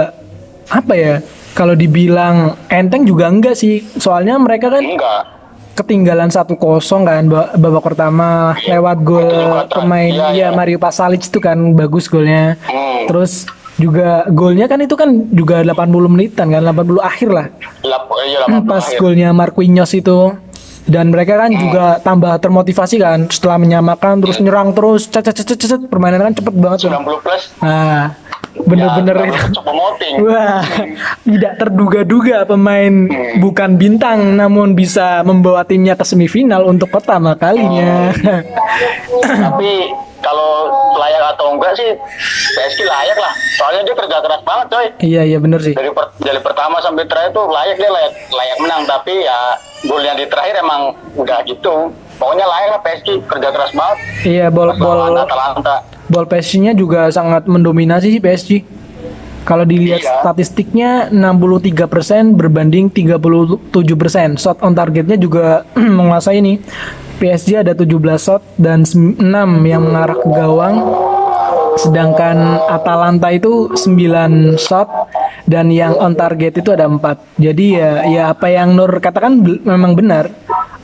apa 0.68 0.92
ya? 0.92 1.14
Kalau 1.56 1.72
dibilang 1.72 2.54
enteng 2.68 3.08
juga 3.08 3.32
enggak 3.32 3.56
sih. 3.56 3.80
Soalnya 3.96 4.36
mereka 4.36 4.68
kan 4.68 4.84
enggak 4.84 5.39
ketinggalan 5.80 6.28
1-0 6.28 6.60
kan 7.00 7.22
ba- 7.24 7.50
babak 7.54 7.82
pertama 7.82 8.28
lewat 8.62 8.98
gol 9.00 9.26
pemain 9.68 10.12
iya, 10.30 10.32
ya. 10.32 10.48
Mario 10.50 10.76
Pasalic 10.76 11.22
itu 11.22 11.38
kan 11.38 11.56
bagus 11.72 12.06
golnya. 12.06 12.60
Hmm. 12.62 13.08
Terus 13.08 13.48
juga 13.74 14.28
golnya 14.28 14.64
kan 14.64 14.76
itu 14.78 14.92
kan 14.92 15.08
juga 15.30 15.64
80 15.64 15.88
menitan 16.06 16.46
kan 16.48 16.60
80 16.62 17.00
akhir 17.00 17.28
lah. 17.28 17.46
Lap, 17.80 18.04
iya, 18.22 18.44
80 18.44 18.68
Pas 18.68 18.84
akhir. 18.84 18.98
golnya 18.98 19.28
Marquinhos 19.32 19.92
itu 19.92 20.36
dan 20.84 21.08
mereka 21.08 21.38
kan 21.38 21.50
juga 21.50 21.84
tambah 21.98 22.34
termotivasi 22.36 22.96
kan 22.98 23.24
setelah 23.26 23.56
menyamakan 23.56 24.18
terus 24.18 24.36
nyerang 24.36 24.72
terus 24.72 25.06
cet 25.06 25.28
cet 25.28 25.46
cet 25.46 25.80
permainan 25.86 26.20
kan 26.22 26.34
cepet 26.34 26.52
banget 26.52 26.78
tuh. 26.82 26.90
90 26.92 27.20
plus 27.20 27.42
Nah, 27.60 28.16
bener-bener 28.54 29.14
ya, 29.14 29.26
itu. 29.30 29.38
cukup 29.56 29.74
memoting 29.74 30.14
Wah, 30.26 30.62
tidak 31.22 31.52
terduga-duga 31.58 32.36
pemain 32.44 32.94
bukan 33.38 33.70
bintang 33.78 34.34
namun 34.34 34.74
bisa 34.74 35.22
membawa 35.22 35.62
timnya 35.62 35.94
ke 35.94 36.04
semifinal 36.04 36.66
untuk 36.66 36.90
pertama 36.90 37.38
kalinya. 37.38 38.10
tapi 39.46 39.94
kalau 40.20 40.68
layak 41.00 41.32
atau 41.36 41.56
enggak 41.56 41.72
sih 41.80 41.90
PSG 42.56 42.84
layak 42.84 43.16
lah. 43.16 43.32
Soalnya 43.56 43.82
dia 43.88 43.96
kerja 43.96 44.16
keras 44.20 44.42
banget 44.44 44.66
coy. 44.68 44.86
Iya 45.00 45.22
iya 45.24 45.38
bener 45.40 45.60
sih. 45.64 45.72
dari 45.72 45.88
per- 45.90 46.12
dari 46.20 46.40
pertama 46.44 46.76
sampai 46.84 47.08
terakhir 47.08 47.32
tuh 47.32 47.48
layak 47.48 47.76
dia 47.80 47.88
layak 47.88 48.12
layak 48.28 48.56
menang. 48.60 48.82
Tapi 48.84 49.14
ya 49.24 49.38
gol 49.88 50.02
yang 50.04 50.18
di 50.20 50.28
terakhir 50.28 50.60
emang 50.60 50.92
udah 51.16 51.40
gitu. 51.48 51.88
Pokoknya 52.20 52.44
layak 52.44 52.68
lah 52.76 52.80
PSG 52.84 53.08
kerja 53.24 53.48
keras 53.48 53.72
banget. 53.72 53.98
Iya 54.28 54.46
bol 54.52 54.68
bol 54.76 55.16
Atalanta 55.16 55.99
bol 56.10 56.26
PSG-nya 56.26 56.74
juga 56.74 57.06
sangat 57.08 57.46
mendominasi 57.46 58.18
sih 58.18 58.20
PSG. 58.20 58.50
Kalau 59.40 59.64
dilihat 59.64 60.04
Iya. 60.04 60.20
statistiknya 60.20 60.90
63% 61.08 62.36
berbanding 62.36 62.92
37%. 62.92 64.36
Shot 64.36 64.60
on 64.60 64.76
targetnya 64.76 65.16
juga 65.16 65.64
menguasai 65.98 66.44
nih. 66.44 66.60
PSG 67.20 67.60
ada 67.60 67.72
17 67.72 68.20
shot 68.20 68.42
dan 68.56 68.84
6 68.84 69.16
yang 69.64 69.80
mengarah 69.80 70.16
ke 70.16 70.28
gawang. 70.28 70.76
Sedangkan 71.76 72.60
Atalanta 72.68 73.32
itu 73.32 73.72
9 73.72 74.56
shot 74.60 74.88
dan 75.48 75.72
yang 75.72 75.96
on 75.96 76.12
target 76.12 76.60
itu 76.60 76.72
ada 76.72 76.84
4. 76.84 77.40
Jadi 77.40 77.66
ya 77.76 77.90
ya 78.04 78.22
apa 78.32 78.52
yang 78.52 78.76
Nur 78.76 78.92
katakan 79.00 79.40
memang 79.40 79.96
benar. 79.96 80.28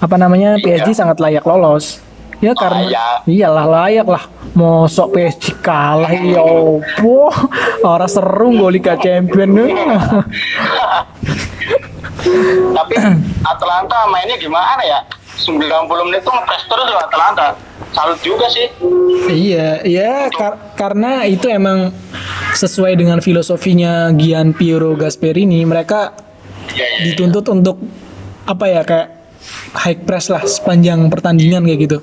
Apa 0.01 0.17
namanya 0.17 0.57
PSG 0.61 0.93
sangat 0.93 1.21
layak 1.21 1.45
lolos. 1.45 2.01
Ya 2.37 2.53
karena 2.53 2.85
Layak. 2.85 3.17
iyalah 3.25 3.67
layak 3.67 4.07
lah. 4.07 4.25
Mosok 4.53 5.09
PSG 5.13 5.61
kalah 5.61 6.13
ya 6.13 6.41
opo. 6.41 7.33
Orang 7.83 8.09
seru 8.09 8.53
gue 8.55 8.71
Liga 8.73 8.97
Champion. 8.97 9.53
tapi 12.73 12.95
Atalanta 13.43 14.09
mainnya 14.11 14.35
gimana 14.35 14.83
ya 14.83 14.99
90 15.39 15.63
menit 16.09 16.21
tuh 16.21 16.33
ngepres 16.33 16.65
terus 16.67 16.87
loh 16.89 16.99
Atalanta 16.99 17.55
salut 17.95 18.19
juga 18.19 18.51
sih 18.51 18.67
iya, 19.31 19.79
iya 19.81 20.27
kar- 20.29 20.75
karena 20.75 21.23
itu 21.23 21.47
emang 21.47 21.95
sesuai 22.53 22.97
dengan 22.97 23.21
filosofinya 23.21 24.11
Gian 24.11 24.51
Piero 24.51 24.97
Gasperini. 24.97 25.61
Mereka 25.63 26.17
ya, 26.73 26.83
ya, 26.83 26.99
dituntut 27.05 27.45
untuk 27.47 27.77
apa 28.43 28.65
ya 28.65 28.81
kayak 28.81 29.09
high 29.77 29.99
press 30.01 30.33
lah 30.33 30.41
sepanjang 30.43 31.05
pertandingan 31.07 31.63
kayak 31.63 31.81
gitu. 31.85 31.99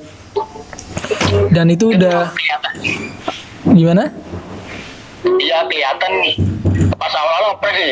Dan 1.50 1.67
itu 1.69 1.93
udah 1.93 2.33
gimana? 3.69 4.09
Iya 5.23 5.63
kelihatan 5.65 6.12
pas 6.95 7.13
awal-awal 7.13 7.55
ngepres 7.55 7.75
sih 7.75 7.91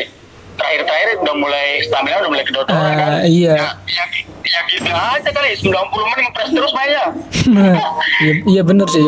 terakhir-terakhir 0.52 1.08
udah 1.20 1.34
mulai 1.36 1.66
stamina 1.84 2.20
udah 2.20 2.30
mulai 2.30 2.44
kedot 2.44 2.66
Ah, 2.68 2.92
kan 2.92 3.10
iya. 3.24 3.56
ya, 3.56 3.68
ya, 3.88 4.04
ya 4.44 4.60
gitu 4.68 4.88
aja 4.88 5.30
kali 5.32 5.48
90 5.56 5.68
menit 6.12 6.22
ngepres 6.28 6.48
terus 6.52 6.72
mainnya 6.72 7.04
iya, 8.22 8.32
iya 8.46 8.62
bener 8.62 8.86
sih. 8.86 9.04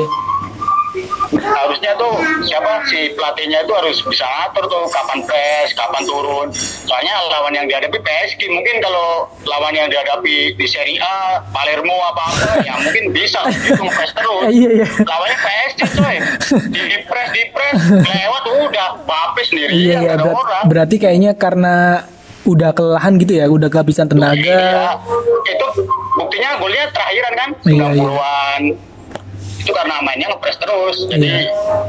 Harusnya 1.36 1.92
tuh 1.94 2.14
siapa 2.42 2.84
si 2.84 3.12
pelatihnya 3.12 3.62
itu 3.62 3.72
harus 3.72 3.96
bisa 4.00 4.24
ngatur 4.24 4.64
tuh 4.66 4.82
kapan 4.88 5.20
press 5.22 5.72
kapan 5.72 6.02
turun 6.02 6.48
soalnya 6.84 7.14
lawan 7.28 7.52
yang 7.52 7.66
dihadapi 7.66 7.98
PSG 7.98 8.46
mungkin 8.48 8.78
kalau 8.78 9.26
lawan 9.44 9.72
yang 9.72 9.86
dihadapi 9.86 10.52
di 10.52 10.66
Serie 10.66 10.98
A 10.98 11.40
Palermo 11.46 11.94
apa 12.04 12.24
apa 12.26 12.52
ya 12.60 12.74
mungkin 12.76 13.10
bisa 13.10 13.40
gitu 13.48 13.78
ngepres 13.78 14.12
terus 14.12 14.42
Iya 14.54 14.70
iya. 14.76 14.86
lawannya 15.00 15.36
PSG 15.36 15.78
coy 15.92 16.16
di, 16.68 16.80
di 16.82 16.98
press 17.04 17.28
di 17.30 17.42
press 17.50 17.78
lewat 17.90 18.42
udah 18.62 18.88
bapis 19.02 19.46
sendiri 19.48 19.72
Iya 19.72 19.96
iya 20.00 20.14
berat- 20.14 20.36
orang 20.36 20.64
berarti 20.66 20.96
kayaknya 20.96 21.32
karena 21.34 21.76
udah 22.44 22.70
kelelahan 22.70 23.16
gitu 23.16 23.32
ya, 23.34 23.48
udah 23.48 23.66
kehabisan 23.66 24.04
Iya, 24.04 24.12
tenaga. 24.12 24.60
itu 25.46 25.66
buktinya 26.14 26.60
golnya 26.60 26.84
terakhiran 26.92 27.32
kan 27.34 27.48
Iya, 27.64 27.86
iya. 27.94 28.10
90-an 29.64 29.66
itu 29.66 29.72
karena 29.72 29.94
mainnya 30.04 30.28
ngepres 30.28 30.56
terus. 30.60 30.96
Jadi 31.08 31.28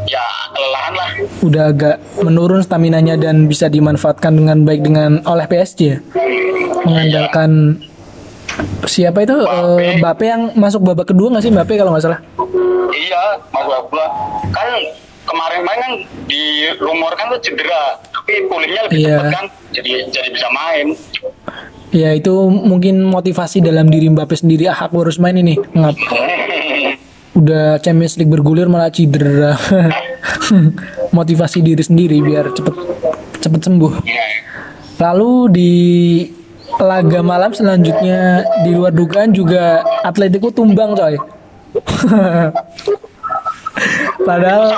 ya 0.07 0.23
kelelahan 0.49 0.93
lah. 0.95 1.09
Udah 1.41 1.63
agak 1.69 1.95
menurun 2.23 2.63
staminanya 2.63 3.19
dan 3.19 3.45
bisa 3.45 3.67
dimanfaatkan 3.67 4.31
dengan 4.31 4.63
baik 4.63 4.81
dengan 4.81 5.19
oleh 5.25 5.43
PSG 5.43 5.79
ya. 5.83 5.97
Mengandalkan 6.85 7.81
siapa 8.85 9.27
itu? 9.27 9.35
Eh, 9.35 9.99
Mbappe 9.99 10.23
yang 10.23 10.41
masuk 10.55 10.81
babak 10.81 11.11
kedua 11.11 11.27
nggak 11.29 11.43
sih 11.43 11.51
Mbappe 11.51 11.73
kalau 11.75 11.91
nggak 11.91 12.05
salah? 12.05 12.19
iya 12.95 13.35
mas 13.51 13.67
gua 13.67 14.07
kan 14.55 14.71
kemarin 15.27 15.61
main 15.67 15.79
kan 15.83 15.93
dirumorkan 16.31 17.27
tuh 17.27 17.39
cedera 17.43 17.99
tapi 18.07 18.47
pulihnya 18.47 18.87
lebih 18.87 19.03
Iya. 19.03 19.19
cepat 19.19 19.27
kan 19.35 19.45
jadi 19.75 19.91
jadi 20.07 20.29
bisa 20.31 20.47
main. 20.47 20.95
Ya 21.91 22.15
itu 22.15 22.31
mungkin 22.47 23.03
motivasi 23.03 23.59
dalam 23.59 23.91
diri 23.91 24.07
Mbappe 24.07 24.31
sendiri. 24.33 24.67
Ah 24.67 24.87
aku 24.87 25.03
harus 25.03 25.19
main 25.19 25.35
ini. 25.35 25.59
Ngap 25.59 25.95
udah 27.35 27.77
Champions 27.79 28.15
League 28.15 28.31
bergulir 28.31 28.65
malah 28.65 28.87
cedera 28.87 29.53
motivasi 31.17 31.59
diri 31.59 31.79
sendiri 31.79 32.19
biar 32.19 32.49
cepet 32.49 32.75
cepet 33.39 33.61
sembuh. 33.61 33.93
Lalu 34.95 35.31
di 35.51 35.73
laga 36.75 37.19
malam 37.19 37.51
selanjutnya 37.51 38.43
di 38.63 38.71
luar 38.71 38.91
dugaan 38.91 39.31
juga 39.31 39.79
Atletico 40.01 40.49
tumbang 40.49 40.95
coy. 40.95 41.15
Padahal 44.21 44.71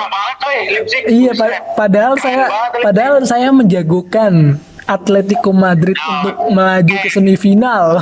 Iya, 1.06 1.36
pa- 1.36 1.62
padahal 1.78 2.16
saya 2.18 2.48
padahal 2.82 3.20
saya 3.22 3.52
menjagokan 3.52 4.58
Atletico 4.84 5.52
Madrid 5.52 5.94
untuk 5.94 6.50
melaju 6.50 6.96
ke 6.98 7.10
semifinal. 7.12 8.00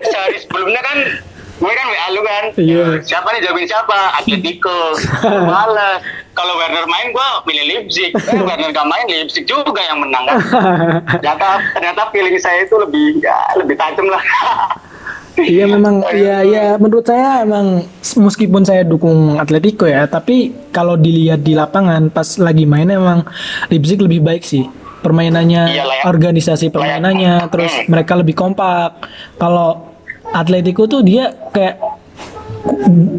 sehari 0.00 0.38
sebelumnya 0.38 0.80
kan 0.80 0.98
gue 1.62 1.72
kan 1.72 1.86
WA 1.86 2.06
lu 2.10 2.20
kan. 2.22 2.44
Iya. 2.58 2.84
siapa 3.06 3.30
nih 3.30 3.40
jawabin 3.46 3.66
siapa? 3.70 3.98
Atletico 4.18 4.98
males. 5.50 6.02
Kalau 6.32 6.58
Werner 6.58 6.88
main 6.88 7.12
gue 7.12 7.28
milih 7.46 7.64
Leipzig. 7.70 8.10
Eh, 8.10 8.40
Werner 8.42 8.74
gak 8.74 8.88
main 8.88 9.06
Leipzig 9.06 9.46
juga 9.46 9.78
yang 9.78 10.02
menang. 10.02 10.26
Kan 10.26 10.38
ternyata 11.20 11.48
ternyata 11.76 12.02
feeling 12.10 12.34
saya 12.36 12.66
itu 12.66 12.74
lebih 12.74 13.22
ya, 13.22 13.36
lebih 13.54 13.78
tajam 13.78 14.10
lah. 14.10 14.22
Iya 15.32 15.64
memang 15.64 16.04
ya 16.12 16.44
ya 16.44 16.76
menurut 16.76 17.08
saya 17.08 17.40
emang 17.40 17.88
meskipun 18.20 18.68
saya 18.68 18.84
dukung 18.84 19.40
Atletico 19.40 19.88
ya, 19.88 20.04
tapi 20.04 20.52
kalau 20.68 20.92
dilihat 20.92 21.40
di 21.40 21.56
lapangan 21.56 22.12
pas 22.12 22.36
lagi 22.36 22.68
main 22.68 22.84
emang 22.92 23.24
Leipzig 23.72 23.96
lebih 23.96 24.20
baik 24.20 24.44
sih. 24.44 24.68
Permainannya, 25.00 25.72
Iya 25.72 25.82
ya. 25.82 26.04
organisasi 26.04 26.68
permainannya, 26.68 27.48
terus 27.48 27.74
mereka 27.88 28.14
lebih 28.14 28.36
kompak. 28.36 29.08
Kalau 29.34 29.91
Atletico 30.24 30.86
tuh 30.86 31.00
dia 31.00 31.24
kayak 31.50 31.82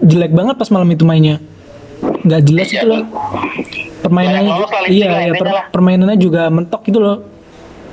jelek 0.01 0.31
banget 0.31 0.55
pas 0.55 0.69
malam 0.69 0.87
itu 0.87 1.03
mainnya. 1.03 1.37
nggak 2.03 2.41
jelas 2.41 2.67
Iya. 2.67 2.75
itu 2.77 2.85
loh. 2.85 3.03
Permainannya 4.01 4.39
Banyak 4.41 4.51
lolos 4.53 4.59
ju- 4.61 4.67
lah, 4.69 4.81
Leipzig 4.81 4.95
iya, 4.97 5.07
iya 5.07 5.19
intinya 5.25 5.39
per- 5.39 5.51
lah. 5.53 5.65
permainannya 5.69 6.17
juga 6.17 6.41
mentok 6.47 6.81
gitu 6.83 6.99
loh. 6.99 7.17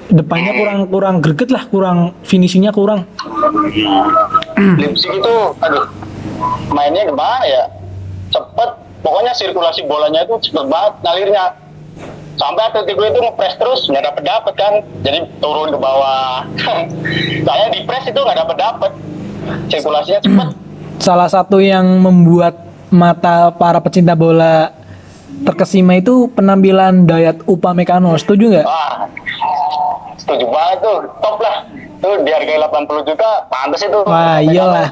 Depannya 0.08 0.52
kurang 0.52 0.78
kurang 0.86 1.14
greget 1.20 1.48
lah, 1.48 1.62
kurang 1.64 1.98
finishingnya 2.24 2.70
kurang. 2.70 3.06
Leipzig 4.76 5.10
itu 5.12 5.34
aduh 5.56 5.86
mainnya 6.70 7.02
gimana 7.04 7.44
ya 7.44 7.62
cepet 8.28 8.70
pokoknya 9.00 9.32
sirkulasi 9.32 9.82
bolanya 9.84 10.22
itu 10.22 10.34
cepet 10.44 10.64
banget 10.64 10.92
ngalirnya 11.00 11.44
sampai 12.36 12.62
Atletico 12.70 13.02
itu 13.02 13.18
ngepres 13.18 13.54
terus 13.58 13.80
nggak 13.88 14.04
dapet 14.12 14.22
dapet 14.26 14.54
kan. 14.54 14.72
Jadi 15.02 15.18
turun 15.40 15.74
ke 15.74 15.78
bawah. 15.78 16.46
Saya 17.46 17.64
di 17.72 17.80
press 17.88 18.04
itu 18.06 18.20
nggak 18.20 18.38
dapet 18.46 18.56
dapet. 18.58 18.90
Sirkulasinya 19.72 20.20
cepet. 20.22 20.48
Salah 21.00 21.28
satu 21.32 21.58
yang 21.58 21.86
membuat 21.98 22.60
mata 22.92 23.54
para 23.54 23.80
pecinta 23.80 24.12
bola 24.12 24.74
terkesima 25.46 25.96
itu 25.96 26.28
penampilan 26.36 27.08
Dayat 27.08 27.40
Upamecano. 27.48 28.12
Setuju 28.20 28.44
nggak? 28.52 28.66
wah 28.68 29.08
setuju 30.20 30.46
banget 30.52 30.78
tuh. 30.84 30.98
Top 31.24 31.36
lah. 31.40 31.56
Tuh 32.00 32.16
dihargai 32.24 32.56
80 32.56 33.08
juta 33.12 33.30
pantas 33.52 33.80
itu. 33.84 33.98
Wah, 34.08 34.40
iyalah. 34.40 34.88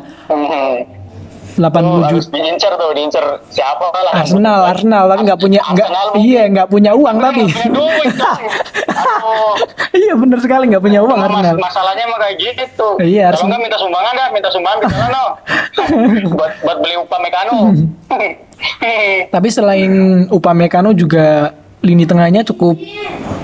Hmm. 1.58 1.68
80 1.68 1.82
Tuh, 1.82 2.00
harus 2.00 2.24
juta. 2.24 2.32
diincer 2.32 2.72
tuh 2.72 2.88
diincer 2.92 3.24
siapa 3.48 3.84
lah 3.90 4.12
Arsenal, 4.14 4.60
Arsenal 4.64 5.02
tapi 5.06 5.20
nggak 5.26 5.38
punya 5.38 5.60
nggak 5.60 5.84
Arsenal 5.84 6.06
iya 6.16 6.42
nggak 6.46 6.68
punya 6.68 6.90
uang 6.94 7.16
tapi. 7.18 7.42
Aduh. 7.44 7.88
iya 9.98 10.12
bener 10.14 10.38
sekali 10.38 10.64
nggak 10.68 10.80
punya 10.80 11.00
uang 11.00 11.18
Arsenal. 11.18 11.54
masalahnya 11.58 12.02
emang 12.04 12.20
kayak 12.20 12.36
gitu. 12.38 12.88
Iya, 12.98 13.22
harus- 13.28 13.38
Kalau 13.38 13.48
nggak 13.50 13.60
minta 13.60 13.76
sumbangan 13.76 14.12
dah, 14.14 14.28
minta 14.30 14.48
sumbangan 14.48 14.78
ke 14.78 14.86
sana 14.88 15.20
buat 16.34 16.50
buat 16.62 16.76
beli 16.78 16.94
upah 16.96 17.18
mekano. 17.18 17.56
Tapi 19.28 19.48
selain 19.48 19.92
Upamecano 20.28 20.90
juga 20.90 21.54
lini 21.78 22.02
tengahnya 22.02 22.42
cukup 22.44 22.74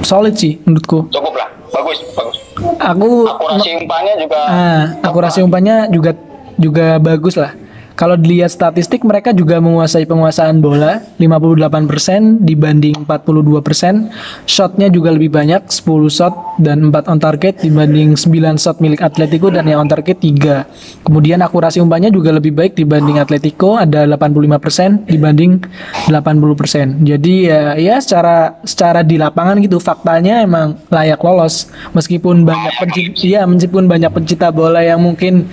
solid 0.02 0.34
sih 0.34 0.58
menurutku. 0.60 1.06
Cukup 1.08 1.32
lah, 1.34 1.48
bagus, 1.70 1.98
bagus. 2.12 2.36
Aku 2.76 3.24
Akurasi 3.24 3.70
umpannya 3.76 4.12
juga. 4.18 4.40
Ah, 4.44 4.82
akurasi 5.02 5.38
umpannya 5.40 5.88
juga 5.88 6.10
juga 6.54 6.98
bagus 6.98 7.34
lah. 7.34 7.50
Kalau 7.94 8.18
dilihat 8.18 8.50
statistik 8.50 9.06
mereka 9.06 9.30
juga 9.30 9.62
menguasai 9.62 10.02
penguasaan 10.02 10.58
bola 10.58 10.98
58% 11.22 12.42
dibanding 12.42 13.06
42%. 13.06 14.50
Shotnya 14.50 14.90
juga 14.90 15.14
lebih 15.14 15.30
banyak 15.30 15.70
10 15.70 16.10
shot 16.10 16.58
dan 16.58 16.90
4 16.90 17.06
on 17.06 17.18
target 17.22 17.62
dibanding 17.62 18.18
9 18.18 18.58
shot 18.58 18.82
milik 18.82 18.98
Atletico 18.98 19.46
dan 19.46 19.70
yang 19.70 19.86
on 19.86 19.90
target 19.90 20.18
3. 20.18 21.06
Kemudian 21.06 21.38
akurasi 21.38 21.78
umpannya 21.78 22.10
juga 22.10 22.34
lebih 22.34 22.50
baik 22.50 22.74
dibanding 22.74 23.22
Atletico 23.22 23.78
ada 23.78 24.02
85% 24.10 25.06
dibanding 25.06 25.62
80%. 26.10 27.06
Jadi 27.06 27.34
ya 27.46 27.78
ya 27.78 28.02
secara 28.02 28.58
secara 28.66 29.06
di 29.06 29.22
lapangan 29.22 29.62
gitu 29.62 29.78
faktanya 29.78 30.42
emang 30.42 30.74
layak 30.90 31.22
lolos 31.22 31.70
meskipun 31.94 32.42
banyak 32.42 32.74
pencinta 32.82 33.22
ya 33.22 33.46
meskipun 33.46 33.86
banyak 33.86 34.10
pencinta 34.10 34.50
bola 34.50 34.82
yang 34.82 34.98
mungkin 34.98 35.46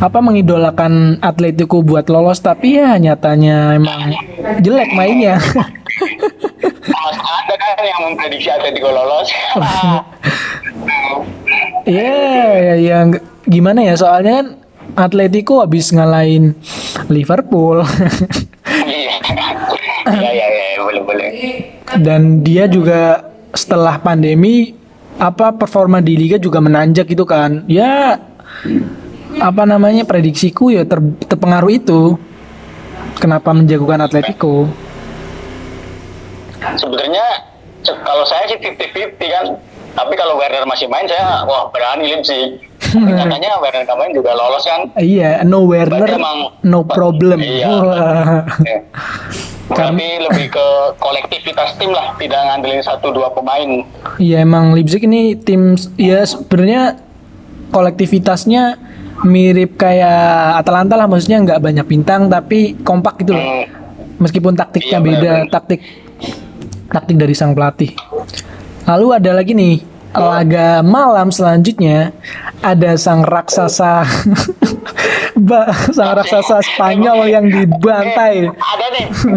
apa 0.00 0.18
mengidolakan 0.18 1.20
Atletico 1.20 1.84
buat 1.84 2.08
lolos 2.08 2.40
tapi 2.40 2.80
ya 2.80 2.96
nyatanya 2.96 3.76
emang 3.76 4.16
jelek 4.58 4.90
mainnya. 4.92 5.36
Ada 6.90 7.54
kan 7.54 7.76
yang 7.80 8.00
memprediksi 8.08 8.48
Atletico 8.48 8.88
lolos. 8.90 9.28
Iya 11.82 12.12
ya, 12.54 12.74
ya 12.76 12.96
nggak- 13.04 13.26
gimana 13.46 13.80
ya 13.82 13.94
soalnya 13.96 14.32
kan 14.36 14.46
Atletico 14.96 15.60
habis 15.60 15.90
ngalahin 15.90 16.52
Liverpool 17.08 17.82
Iya. 18.86 19.12
Iya, 20.06 20.30
iya, 20.30 20.46
iya, 20.46 20.78
boleh, 20.78 21.02
boleh. 21.02 21.28
dan 22.00 22.40
dia 22.40 22.64
juga 22.64 23.28
setelah 23.52 23.98
pandemi 23.98 24.72
apa 25.18 25.52
performa 25.52 25.98
di 25.98 26.16
liga 26.16 26.36
juga 26.36 26.58
menanjak 26.58 27.04
gitu 27.06 27.24
kan. 27.24 27.64
Ya 27.66 28.16
apa 29.38 29.62
namanya 29.62 30.02
prediksiku 30.02 30.68
ya 30.68 30.82
ter- 30.82 30.98
terpengaruh 31.24 31.70
itu. 31.70 32.00
Kenapa 33.16 33.52
menjagokan 33.52 34.00
Atletico? 34.00 34.64
Sebenarnya 36.72 37.26
se- 37.80 38.00
kalau 38.00 38.24
saya 38.24 38.44
sih 38.46 38.56
50-50 38.56 39.20
kan. 39.28 39.46
Tapi 39.90 40.14
kalau 40.14 40.38
Werner 40.38 40.62
masih 40.64 40.86
main 40.86 41.04
saya 41.04 41.42
wah 41.44 41.68
berani 41.68 42.08
Leipzig. 42.08 42.62
Tapi 42.80 43.10
Katanya 43.20 43.58
Werner 43.58 43.84
main 43.90 44.12
juga 44.12 44.32
lolos 44.32 44.64
kan. 44.64 44.88
Iya, 44.96 45.42
no 45.42 45.66
Werner, 45.66 46.08
emang- 46.08 46.54
no 46.62 46.80
problem. 46.82 47.38
Iya. 47.38 47.68
Wah. 47.68 48.40
Ya. 48.62 48.78
Berarti 49.70 50.18
lebih 50.20 50.46
ke 50.50 50.66
kolektivitas 50.98 51.78
tim 51.78 51.94
lah, 51.94 52.18
tidak 52.18 52.42
ngandelin 52.42 52.82
satu 52.82 53.14
dua 53.14 53.30
pemain. 53.30 53.86
Iya 54.18 54.42
emang 54.42 54.74
Leipzig 54.74 55.04
ini 55.04 55.36
tim 55.36 55.78
ya 55.94 56.26
sebenarnya 56.26 56.98
kolektivitasnya 57.70 58.74
mirip 59.24 59.76
kayak 59.76 60.60
Atalanta 60.60 60.96
lah 60.96 61.04
maksudnya 61.04 61.44
nggak 61.44 61.60
banyak 61.60 61.86
bintang 61.86 62.32
tapi 62.32 62.76
kompak 62.80 63.20
gitu 63.24 63.36
loh. 63.36 63.44
Hmm. 63.44 63.66
Meskipun 64.20 64.52
taktiknya 64.52 65.00
Iya, 65.00 65.06
beda, 65.06 65.20
benar-benar. 65.20 65.52
taktik 65.52 65.80
taktik 66.92 67.16
dari 67.16 67.34
sang 67.36 67.56
pelatih. 67.56 67.92
Lalu 68.84 69.06
ada 69.16 69.30
lagi 69.32 69.52
nih 69.56 69.76
laga 70.10 70.82
malam 70.82 71.30
selanjutnya 71.30 72.10
ada 72.66 72.98
sang 72.98 73.22
raksasa 73.22 74.02
sang 75.96 76.10
raksasa 76.18 76.58
Spanyol 76.66 77.30
yang 77.30 77.46
dibantai. 77.46 78.50
Ada 78.50 78.86
nih. 78.90 79.06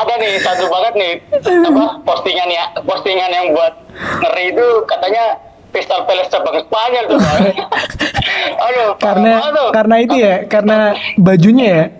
ada 0.00 0.12
nih 0.18 0.32
satu 0.42 0.64
banget 0.66 0.94
nih 0.98 1.12
apa 1.44 1.84
postingan 2.02 2.48
ya 2.50 2.64
postingan 2.82 3.30
yang 3.30 3.46
buat 3.54 3.74
ngeri 3.94 4.50
itu 4.50 4.66
katanya 4.90 5.38
Crystal 5.74 6.06
Palace 6.06 6.30
cabang 6.30 6.62
Spanyol 6.62 7.04
tuh. 7.10 7.18
Aduh, 8.66 8.90
karena 9.02 9.32
karena 9.74 9.96
itu 9.98 10.14
ya, 10.16 10.34
karena 10.46 10.94
bajunya 11.18 11.66
ya. 11.66 11.84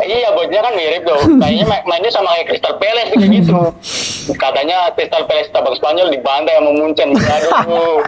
Iya, 0.00 0.32
bosnya 0.32 0.60
kan 0.62 0.72
mirip 0.72 1.02
tuh. 1.04 1.20
Kayaknya 1.36 1.66
ma- 1.68 1.84
mainnya 1.84 2.10
sama 2.10 2.32
kayak 2.32 2.46
Crystal 2.48 2.74
Palace 2.78 3.10
kayak 3.12 3.30
gitu. 3.36 3.60
Katanya 4.38 4.76
Crystal 4.94 5.26
Palace 5.26 5.50
cabang 5.50 5.74
Spanyol 5.76 6.08
dibantai 6.08 6.54
sama 6.56 6.70
Munchen. 6.72 7.08
Aduh. 7.18 7.98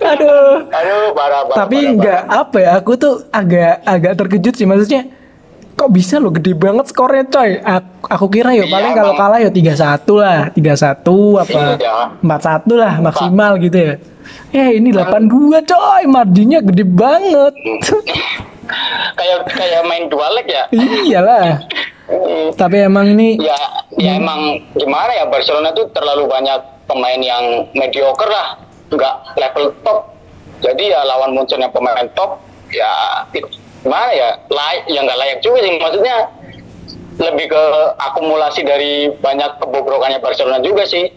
Aduh. 0.10 0.52
Aduh, 0.72 1.04
parah, 1.12 1.40
parah. 1.46 1.56
Tapi 1.62 1.76
nggak 1.94 2.20
apa 2.26 2.56
ya, 2.58 2.70
aku 2.80 2.92
tuh 2.96 3.14
agak 3.30 3.84
agak 3.84 4.12
terkejut 4.16 4.54
sih 4.56 4.64
maksudnya. 4.64 5.19
Kok 5.80 5.96
bisa 5.96 6.20
lo 6.20 6.28
gede 6.28 6.52
banget 6.52 6.92
skornya 6.92 7.24
coy? 7.24 7.56
Aku, 7.56 8.04
aku 8.04 8.26
kira 8.28 8.52
ya 8.52 8.68
Iya, 8.68 8.72
paling 8.76 8.92
kalau 8.92 9.16
kalah 9.16 9.40
ya 9.40 9.48
3-1 9.48 10.04
lah, 10.12 10.52
3-1 10.52 11.40
apa 11.40 11.60
Iya. 11.80 11.96
4-1 12.20 12.76
lah 12.76 12.92
maksimal 13.00 13.56
gitu 13.56 13.78
ya. 13.80 13.94
Eh 14.52 14.76
ini 14.76 14.92
82 14.92 15.64
coy, 15.64 16.02
marginnya 16.04 16.60
gede 16.60 16.84
banget. 16.84 17.56
kayak 19.18 19.38
kayak 19.56 19.82
main 19.88 20.04
dua 20.12 20.28
leg 20.36 20.46
ya. 20.52 20.64
Iyalah. 20.68 21.64
Tapi 22.60 22.76
emang 22.84 23.16
ini 23.16 23.40
Ya, 23.40 23.56
ya 23.96 24.20
emang 24.20 24.60
gimana 24.76 25.16
ya 25.16 25.24
Barcelona 25.32 25.72
tuh 25.72 25.88
terlalu 25.96 26.28
banyak 26.28 26.60
pemain 26.84 27.20
yang 27.24 27.72
mediocre 27.72 28.28
lah, 28.28 28.60
nggak 28.92 29.14
level 29.40 29.72
top. 29.80 30.12
Jadi 30.60 30.92
ya 30.92 31.08
lawan 31.08 31.32
Munchen 31.32 31.64
yang 31.64 31.72
pemain 31.72 32.04
top, 32.12 32.36
ya 32.68 33.24
gimana 33.80 34.10
ya, 34.12 34.28
layak, 34.48 34.84
ya 34.88 35.00
nggak 35.04 35.18
layak 35.18 35.38
juga 35.40 35.58
sih. 35.64 35.72
Maksudnya 35.80 36.16
lebih 37.20 37.46
ke 37.52 37.62
akumulasi 38.00 38.60
dari 38.64 39.12
banyak 39.20 39.60
kebobrokannya 39.60 40.20
Barcelona 40.24 40.60
juga 40.64 40.84
sih. 40.88 41.08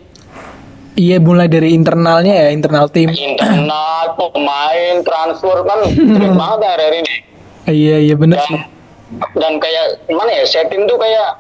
iya 0.94 1.18
mulai 1.18 1.50
dari 1.50 1.74
internalnya 1.74 2.34
ya, 2.34 2.48
internal 2.54 2.86
tim. 2.86 3.10
Internal, 3.10 4.14
pemain, 4.20 5.02
transfer 5.02 5.66
kan 5.66 5.80
jelek 6.14 6.34
banget 6.38 6.60
ya 6.62 6.70
hari 6.78 6.98
ini. 7.02 7.14
Iya 7.64 7.96
iya 8.04 8.16
bener 8.20 8.38
sih. 8.44 8.60
dan 8.60 8.68
dan 9.40 9.54
kayak 9.58 10.04
gimana 10.10 10.30
ya 10.34 10.44
setting 10.46 10.86
tuh 10.86 10.98
kayak 11.00 11.38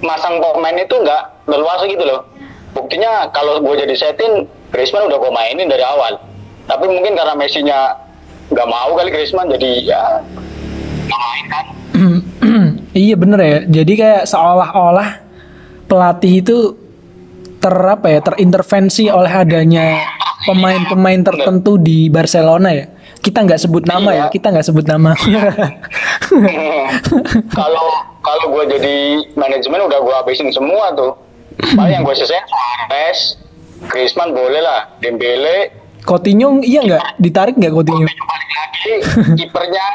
masang 0.00 0.40
pemain 0.40 0.76
itu 0.76 0.96
nggak 0.96 1.22
leluasa 1.48 1.84
gitu 1.86 2.04
loh 2.04 2.24
buktinya 2.72 3.28
kalau 3.34 3.60
gue 3.60 3.74
jadi 3.84 3.94
setting 3.94 4.48
Griezmann 4.72 5.10
udah 5.10 5.18
gue 5.20 5.32
mainin 5.32 5.68
dari 5.68 5.84
awal 5.84 6.16
tapi 6.70 6.86
mungkin 6.88 7.18
karena 7.18 7.34
Messi-nya 7.36 7.98
nggak 8.50 8.66
mau 8.66 8.94
kali 8.94 9.10
Griezmann 9.10 9.50
jadi 9.50 9.70
ya 9.82 10.02
main 11.06 11.46
kan 11.48 11.66
iya 12.96 13.12
bener 13.12 13.40
ya. 13.40 13.58
Jadi 13.68 13.92
kayak 13.92 14.22
seolah-olah 14.24 15.20
pelatih 15.84 16.40
itu 16.40 16.56
ter 17.60 17.74
apa 17.76 18.08
ya 18.08 18.20
terintervensi 18.24 19.12
oleh 19.12 19.28
adanya 19.28 20.00
pemain-pemain 20.48 21.20
tertentu 21.20 21.76
di 21.76 22.08
Barcelona 22.08 22.72
ya. 22.72 22.86
Kita 23.20 23.44
nggak 23.44 23.60
sebut 23.60 23.84
nama 23.84 24.10
ya, 24.10 24.16
Iya. 24.16 24.26
kita 24.32 24.46
nggak 24.48 24.64
sebut 24.64 24.86
nama. 24.88 25.12
kalau 27.52 27.86
kalau 28.24 28.44
gue 28.48 28.64
jadi 28.78 28.96
manajemen 29.36 29.84
udah 29.84 29.98
gue 30.00 30.14
habisin 30.24 30.48
semua 30.48 30.94
tuh 30.96 31.12
paling 31.76 32.00
yang 32.00 32.04
gue 32.06 32.16
sisain 32.16 32.40
Suarez 32.48 33.36
Griezmann 33.92 34.32
boleh 34.32 34.64
lah 34.64 34.88
Dembele 35.04 35.68
Coutinho 36.04 36.60
iya 36.64 36.80
nggak? 36.84 37.20
Ditarik 37.20 37.54
nggak 37.56 37.72
Coutinho? 37.72 38.06
balik 38.06 38.50
lagi. 38.56 38.92
Kipernya 39.38 39.86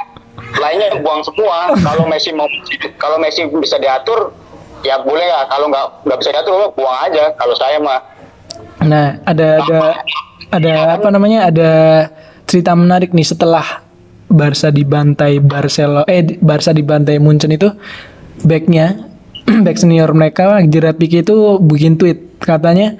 lainnya 0.61 0.99
buang 1.01 1.21
semua. 1.25 1.73
Kalau 1.79 2.05
Messi 2.07 2.29
mau 2.31 2.47
kalau 3.01 3.17
Messi 3.17 3.45
bisa 3.49 3.77
diatur 3.81 4.31
ya 4.85 5.01
boleh 5.01 5.25
lah. 5.25 5.49
Kalau 5.49 5.67
nggak 5.69 5.85
nggak 6.05 6.17
bisa 6.21 6.29
diatur 6.33 6.71
buang 6.77 6.97
aja. 7.05 7.33
Kalau 7.35 7.55
saya 7.57 7.77
mah. 7.81 7.99
Nah 8.85 9.17
ada 9.25 9.61
ada 9.61 9.79
ada 10.53 10.73
apa 10.99 11.07
namanya? 11.09 11.49
Ada 11.49 11.71
cerita 12.45 12.77
menarik 12.77 13.11
nih 13.11 13.25
setelah 13.25 13.85
Barca 14.29 14.69
dibantai 14.73 15.37
Barcelona 15.41 16.05
eh 16.09 16.37
Barca 16.41 16.73
dibantai 16.73 17.21
Munchen 17.21 17.53
itu 17.53 17.69
backnya 18.41 19.05
back 19.65 19.77
senior 19.77 20.09
mereka 20.13 20.61
Gerard 20.65 20.97
Pique 20.97 21.21
itu 21.25 21.57
bikin 21.61 21.97
tweet. 21.97 22.37
Katanya 22.41 22.99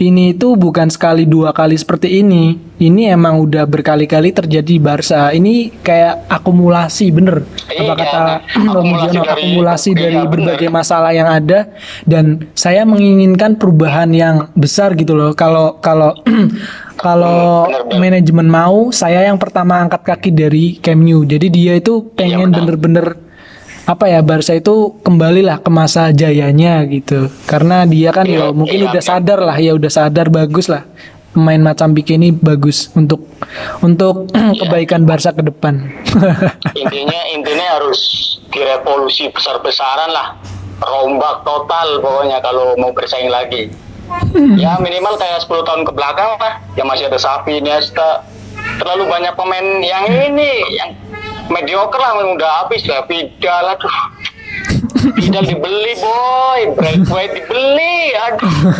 ini 0.00 0.32
itu 0.32 0.56
bukan 0.56 0.88
sekali 0.88 1.28
dua 1.28 1.52
kali 1.52 1.76
seperti 1.76 2.24
ini. 2.24 2.56
Ini 2.80 3.12
emang 3.12 3.36
udah 3.36 3.68
berkali-kali 3.68 4.32
terjadi 4.32 4.64
di 4.64 4.80
Barca. 4.80 5.28
Ini 5.28 5.84
kayak 5.84 6.24
akumulasi 6.26 7.12
bener. 7.12 7.44
Apa 7.44 7.76
Iya, 7.76 7.92
kata 7.92 8.20
akumulasi 8.40 8.72
Om 8.72 8.86
Mujiono, 8.86 9.12
dari- 9.12 9.28
akumulasi 9.36 9.90
dari 9.92 10.16
iya, 10.16 10.24
bener. 10.24 10.32
berbagai 10.32 10.68
masalah 10.72 11.12
yang 11.12 11.28
ada. 11.28 11.68
Dan 12.02 12.48
saya 12.56 12.82
menginginkan 12.82 13.60
perubahan 13.60 14.08
yang 14.10 14.48
besar 14.56 14.96
gitu 14.96 15.12
loh. 15.12 15.36
Kalau 15.36 15.76
kalau 15.78 16.16
kalau 16.96 17.68
Bener, 17.68 17.84
bener. 17.84 18.00
manajemen 18.00 18.48
mau 18.48 18.88
saya 18.90 19.24
yang 19.24 19.36
pertama 19.36 19.76
angkat 19.78 20.00
kaki 20.02 20.30
dari 20.32 20.64
Camp 20.80 21.00
Nou. 21.00 21.22
Jadi 21.22 21.46
dia 21.48 21.76
itu 21.76 22.08
pengen 22.12 22.48
bener-bener 22.50 23.20
apa 23.90 24.06
ya 24.06 24.22
Barca 24.22 24.54
itu 24.54 24.94
kembalilah 25.02 25.58
ke 25.58 25.66
masa 25.66 26.14
jayanya 26.14 26.86
gitu. 26.86 27.26
Karena 27.50 27.82
dia 27.82 28.14
kan 28.14 28.22
ya 28.22 28.46
Iya, 28.46 28.54
mungkin 28.54 28.78
iya, 28.78 28.86
udah 28.86 29.02
iya. 29.02 29.10
sadar 29.10 29.38
lah 29.42 29.56
ya 29.58 29.74
udah 29.74 29.90
sadar 29.90 30.30
bagus 30.30 30.70
lah. 30.70 30.86
Pemain 31.30 31.62
macam 31.62 31.94
ini 31.94 32.30
bagus 32.30 32.90
untuk 32.94 33.26
untuk 33.82 34.30
Iya. 34.34 34.62
kebaikan 34.62 35.02
Barca 35.02 35.34
ke 35.34 35.42
depan. 35.42 35.90
Intinya 36.82 37.20
intinya 37.34 37.66
harus 37.82 37.98
direvolusi 38.54 39.26
besar-besaran 39.34 40.10
lah. 40.14 40.38
Rombak 40.80 41.42
total 41.42 41.98
pokoknya 41.98 42.38
kalau 42.40 42.78
mau 42.78 42.94
bersaing 42.94 43.28
lagi. 43.28 43.68
Ya 44.58 44.74
minimal 44.82 45.14
kayak 45.18 45.44
10 45.46 45.66
tahun 45.66 45.82
ke 45.86 45.92
belakang 45.94 46.34
lah. 46.38 46.58
Yang 46.74 46.86
masih 46.88 47.04
ada 47.10 47.18
Xavi, 47.20 47.62
Iniesta. 47.62 48.10
Terlalu 48.82 49.06
banyak 49.06 49.34
pemain 49.38 49.66
yang 49.84 50.04
ini 50.08 50.50
yang 50.74 50.90
mediocre 51.50 52.00
lah 52.00 52.14
udah 52.34 52.50
habis 52.64 52.82
lah 52.86 53.04
Vidal 53.04 53.76
aduh 53.76 53.96
Vidal 55.16 55.44
dibeli 55.46 55.92
boy 55.98 56.60
Braithwaite 56.78 57.32
dibeli 57.42 58.14
aduh 58.14 58.78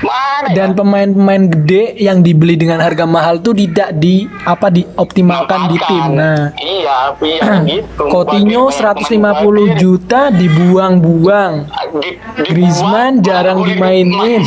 mana 0.00 0.48
ya? 0.48 0.54
dan 0.56 0.70
pemain-pemain 0.72 1.44
gede 1.50 1.98
yang 2.00 2.24
dibeli 2.24 2.56
dengan 2.56 2.80
harga 2.80 3.04
mahal 3.04 3.42
tuh 3.42 3.52
tidak 3.52 3.92
di 3.98 4.24
apa 4.46 4.72
dioptimalkan 4.72 5.68
di 5.68 5.76
tim. 5.76 6.04
Nah, 6.16 6.56
iya 6.56 7.12
iya 7.20 7.42
gitu 7.68 8.08
Coutinho 8.08 8.70
Banyak 8.70 8.96
pemain 9.12 9.44
150 9.44 9.52
badir. 9.60 9.76
juta 9.76 10.20
dibuang-buang. 10.32 11.52
Di- 11.66 12.16
dibuang, 12.16 12.46
Griezmann 12.48 13.12
jarang 13.20 13.60
dimainin. 13.60 14.42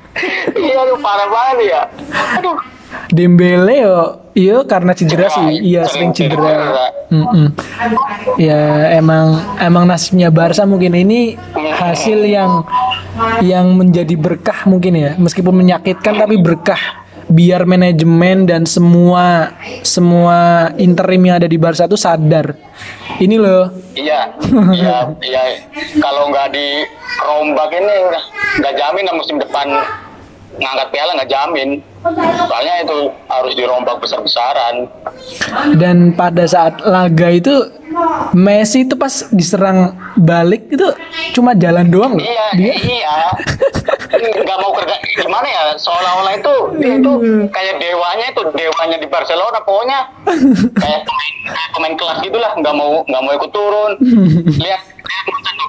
iya 0.64 0.76
aduh 0.80 0.98
parah 1.04 1.28
banget 1.28 1.58
ya 1.68 1.82
aduh 2.40 2.56
Dembele 3.16 3.74
yo, 3.80 3.98
iya 4.36 4.60
karena 4.68 4.92
cedera 4.92 5.32
sih, 5.32 5.64
iya 5.64 5.88
sering 5.88 6.12
cedera. 6.12 6.36
cedera. 6.36 6.86
Mm-mm. 7.08 7.46
Ya 8.36 8.92
emang 8.92 9.40
emang 9.56 9.88
nasibnya 9.88 10.28
Barca 10.28 10.68
mungkin 10.68 10.92
ini 10.92 11.32
hasil 11.56 12.20
yang 12.28 12.68
yang 13.40 13.72
menjadi 13.72 14.12
berkah 14.20 14.68
mungkin 14.68 15.00
ya, 15.00 15.10
meskipun 15.16 15.56
menyakitkan 15.56 16.20
tapi 16.20 16.36
berkah 16.36 17.08
biar 17.26 17.66
manajemen 17.66 18.46
dan 18.46 18.68
semua 18.68 19.56
semua 19.80 20.70
interim 20.76 21.24
yang 21.24 21.40
ada 21.40 21.48
di 21.48 21.56
Barca 21.56 21.88
itu 21.88 21.96
sadar. 21.96 22.52
Ini 23.16 23.40
loh, 23.40 23.72
iya 23.96 24.28
iya 24.76 24.98
iya 25.24 25.42
kalau 25.96 26.28
nggak 26.28 26.52
dirombak 26.52 27.72
ini 27.72 27.94
udah 28.12 28.22
nggak 28.60 28.74
jamin 28.76 29.04
lah 29.08 29.14
musim 29.16 29.40
depan 29.40 29.72
ngangkat 30.60 30.88
piala 30.92 31.16
nggak 31.16 31.32
jamin 31.32 31.80
soalnya 32.46 32.74
itu 32.84 32.98
harus 33.26 33.52
dirombak 33.56 33.96
besar-besaran. 34.02 34.86
Dan 35.80 36.12
pada 36.14 36.44
saat 36.46 36.78
laga 36.84 37.28
itu 37.32 37.54
Messi 38.36 38.84
itu 38.84 38.92
pas 38.92 39.24
diserang 39.32 39.96
balik 40.20 40.68
itu 40.68 40.84
cuma 41.32 41.56
jalan 41.56 41.88
doang 41.88 42.18
loh. 42.18 42.20
iya 42.20 42.46
Dia 42.52 42.74
iya. 42.76 43.14
Nggak 44.20 44.58
mau 44.60 44.72
kerja 44.76 44.96
gimana 45.16 45.48
ya? 45.48 45.62
Seolah-olah 45.80 46.34
itu 46.36 46.54
dia 46.76 46.92
itu 47.00 47.12
kayak 47.48 47.80
dewanya 47.80 48.26
itu 48.28 48.42
dewanya 48.52 48.96
di 49.00 49.08
Barcelona 49.08 49.58
pokoknya. 49.64 50.00
Kayak 50.76 51.00
pemain 51.08 51.34
kayak 51.46 51.70
pemain 51.72 51.94
kelas 51.96 52.18
gitulah 52.20 52.52
nggak 52.60 52.74
mau 52.76 53.00
nggak 53.08 53.22
mau 53.22 53.32
ikut 53.32 53.50
turun. 53.54 53.92
Lihat 54.66 54.82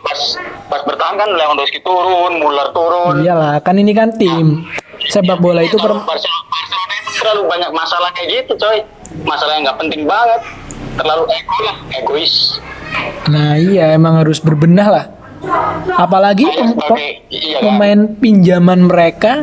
pas 0.03 0.19
pas 0.67 0.81
bertahan 0.83 1.15
kan 1.15 1.29
Lewandowski 1.31 1.79
turun 1.79 2.43
Muller 2.43 2.75
turun. 2.75 3.23
Iyalah, 3.23 3.63
kan 3.63 3.79
ini 3.79 3.95
kan 3.95 4.11
tim. 4.19 4.67
Sepak 5.09 5.37
bola 5.37 5.61
itu 5.61 5.75
per 5.75 5.91
Barcelona, 5.93 6.53
itu 6.93 7.11
terlalu 7.17 7.41
banyak 7.45 7.71
masalah 7.71 8.09
kayak 8.11 8.27
gitu 8.41 8.53
coy. 8.55 8.77
Masalah 9.23 9.55
yang 9.55 9.63
nggak 9.65 9.79
penting 9.79 10.03
banget. 10.03 10.41
Terlalu 10.95 11.23
ego 11.31 11.57
lah 11.61 11.75
egois. 11.93 12.33
Nah, 13.27 13.53
iya 13.55 13.93
emang 13.93 14.17
harus 14.17 14.37
berbenah 14.37 14.87
lah. 14.87 15.05
Apalagi 15.95 16.43
Saya 16.43 16.57
pem- 16.57 16.71
sebagai 16.73 17.09
iya 17.29 17.55
kan? 17.55 17.63
pemain 17.69 17.99
pinjaman 18.15 18.79
mereka 18.83 19.33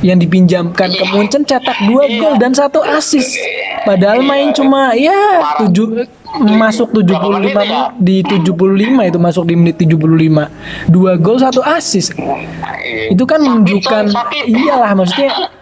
yang 0.00 0.16
dipinjamkan 0.16 0.90
ke 0.90 1.04
Munchen 1.08 1.42
cetak 1.42 1.78
dua 1.84 2.04
Iya. 2.04 2.18
gol 2.18 2.34
dan 2.36 2.52
satu 2.52 2.80
assist. 2.80 3.34
Padahal 3.82 4.20
main 4.20 4.50
cuma 4.50 4.94
ya 4.94 5.14
tujuh 5.58 6.06
masuk 6.40 6.96
75 6.96 7.28
menit 7.36 7.52
ya? 7.52 7.92
di 7.94 8.24
75 8.24 9.10
itu 9.10 9.18
masuk 9.20 9.44
di 9.44 9.54
menit 9.54 9.76
75. 9.76 10.48
Dua 10.88 11.12
gol 11.20 11.36
satu 11.36 11.60
assist. 11.60 12.16
Iya. 12.16 13.12
Itu 13.12 13.28
kan 13.28 13.44
menunjukkan 13.44 14.12
iyalah 14.48 14.96
maksudnya 14.96 15.52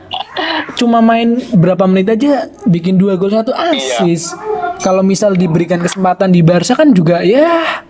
cuma 0.79 1.03
main 1.03 1.39
berapa 1.53 1.85
menit 1.91 2.09
aja 2.11 2.47
bikin 2.65 2.97
dua 2.97 3.19
gol 3.19 3.35
satu 3.35 3.51
Iya. 3.51 3.75
assist. 3.75 4.35
Kalau 4.81 5.05
misal 5.05 5.37
diberikan 5.37 5.77
kesempatan 5.77 6.33
di 6.33 6.41
Barca 6.41 6.73
kan 6.73 6.95
juga 6.95 7.21
ya 7.21 7.83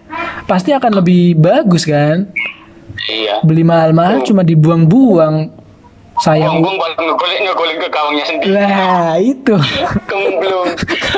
pasti 0.49 0.75
akan 0.75 0.99
lebih 0.99 1.39
bagus 1.39 1.87
kan. 1.87 2.27
iya 3.07 3.39
Beli 3.45 3.63
mahal-mahal 3.63 4.25
cuma 4.25 4.43
dibuang-buang. 4.43 5.60
Sayang 6.21 6.53
Unggul 6.55 6.77
buat 6.77 6.93
ngegolin 6.95 7.41
ngegolin 7.43 7.77
ke 7.77 7.89
gawangnya 7.89 8.25
sendiri. 8.25 8.53
lah 8.53 9.17
itu 9.17 9.55
Kemblung. 10.05 10.69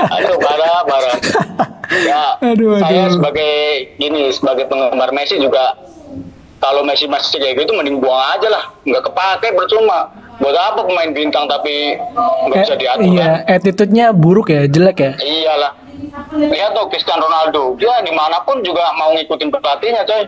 Aduh 0.09 0.37
parah 0.39 0.81
parah. 0.83 1.17
Ya, 1.93 2.25
Aduh, 2.41 2.79
saya 2.79 3.05
aduh. 3.05 3.21
sebagai 3.21 3.53
ini 3.99 4.31
sebagai 4.31 4.65
penggemar 4.65 5.11
Messi 5.11 5.37
juga 5.37 5.77
kalau 6.57 6.81
Messi 6.81 7.05
masih 7.05 7.37
kayak 7.37 7.59
gitu 7.59 7.75
mending 7.75 7.99
buang 7.99 8.17
aja 8.31 8.49
lah, 8.49 8.65
nggak 8.83 9.03
kepake 9.05 9.53
percuma. 9.53 10.09
Buat 10.35 10.57
apa 10.57 10.81
pemain 10.83 11.11
bintang 11.11 11.45
tapi 11.45 11.95
nggak 12.49 12.57
bisa 12.59 12.73
Eh, 12.73 12.79
diatur 12.81 13.05
iya 13.07 13.45
kan? 13.45 13.53
attitude-nya 13.53 14.07
buruk 14.11 14.49
ya 14.49 14.65
jelek 14.65 14.99
ya 14.99 15.13
Iyalah. 15.17 15.73
Lihat 16.33 16.73
tuh 16.73 16.89
Cristiano 16.89 17.23
Ronaldo, 17.23 17.77
dia 17.77 18.01
di 18.01 18.11
mana 18.11 18.41
pun 18.41 18.59
juga 18.59 18.91
mau 18.93 19.13
ngikutin 19.13 19.49
pelatihnya 19.51 20.03
coy. 20.03 20.23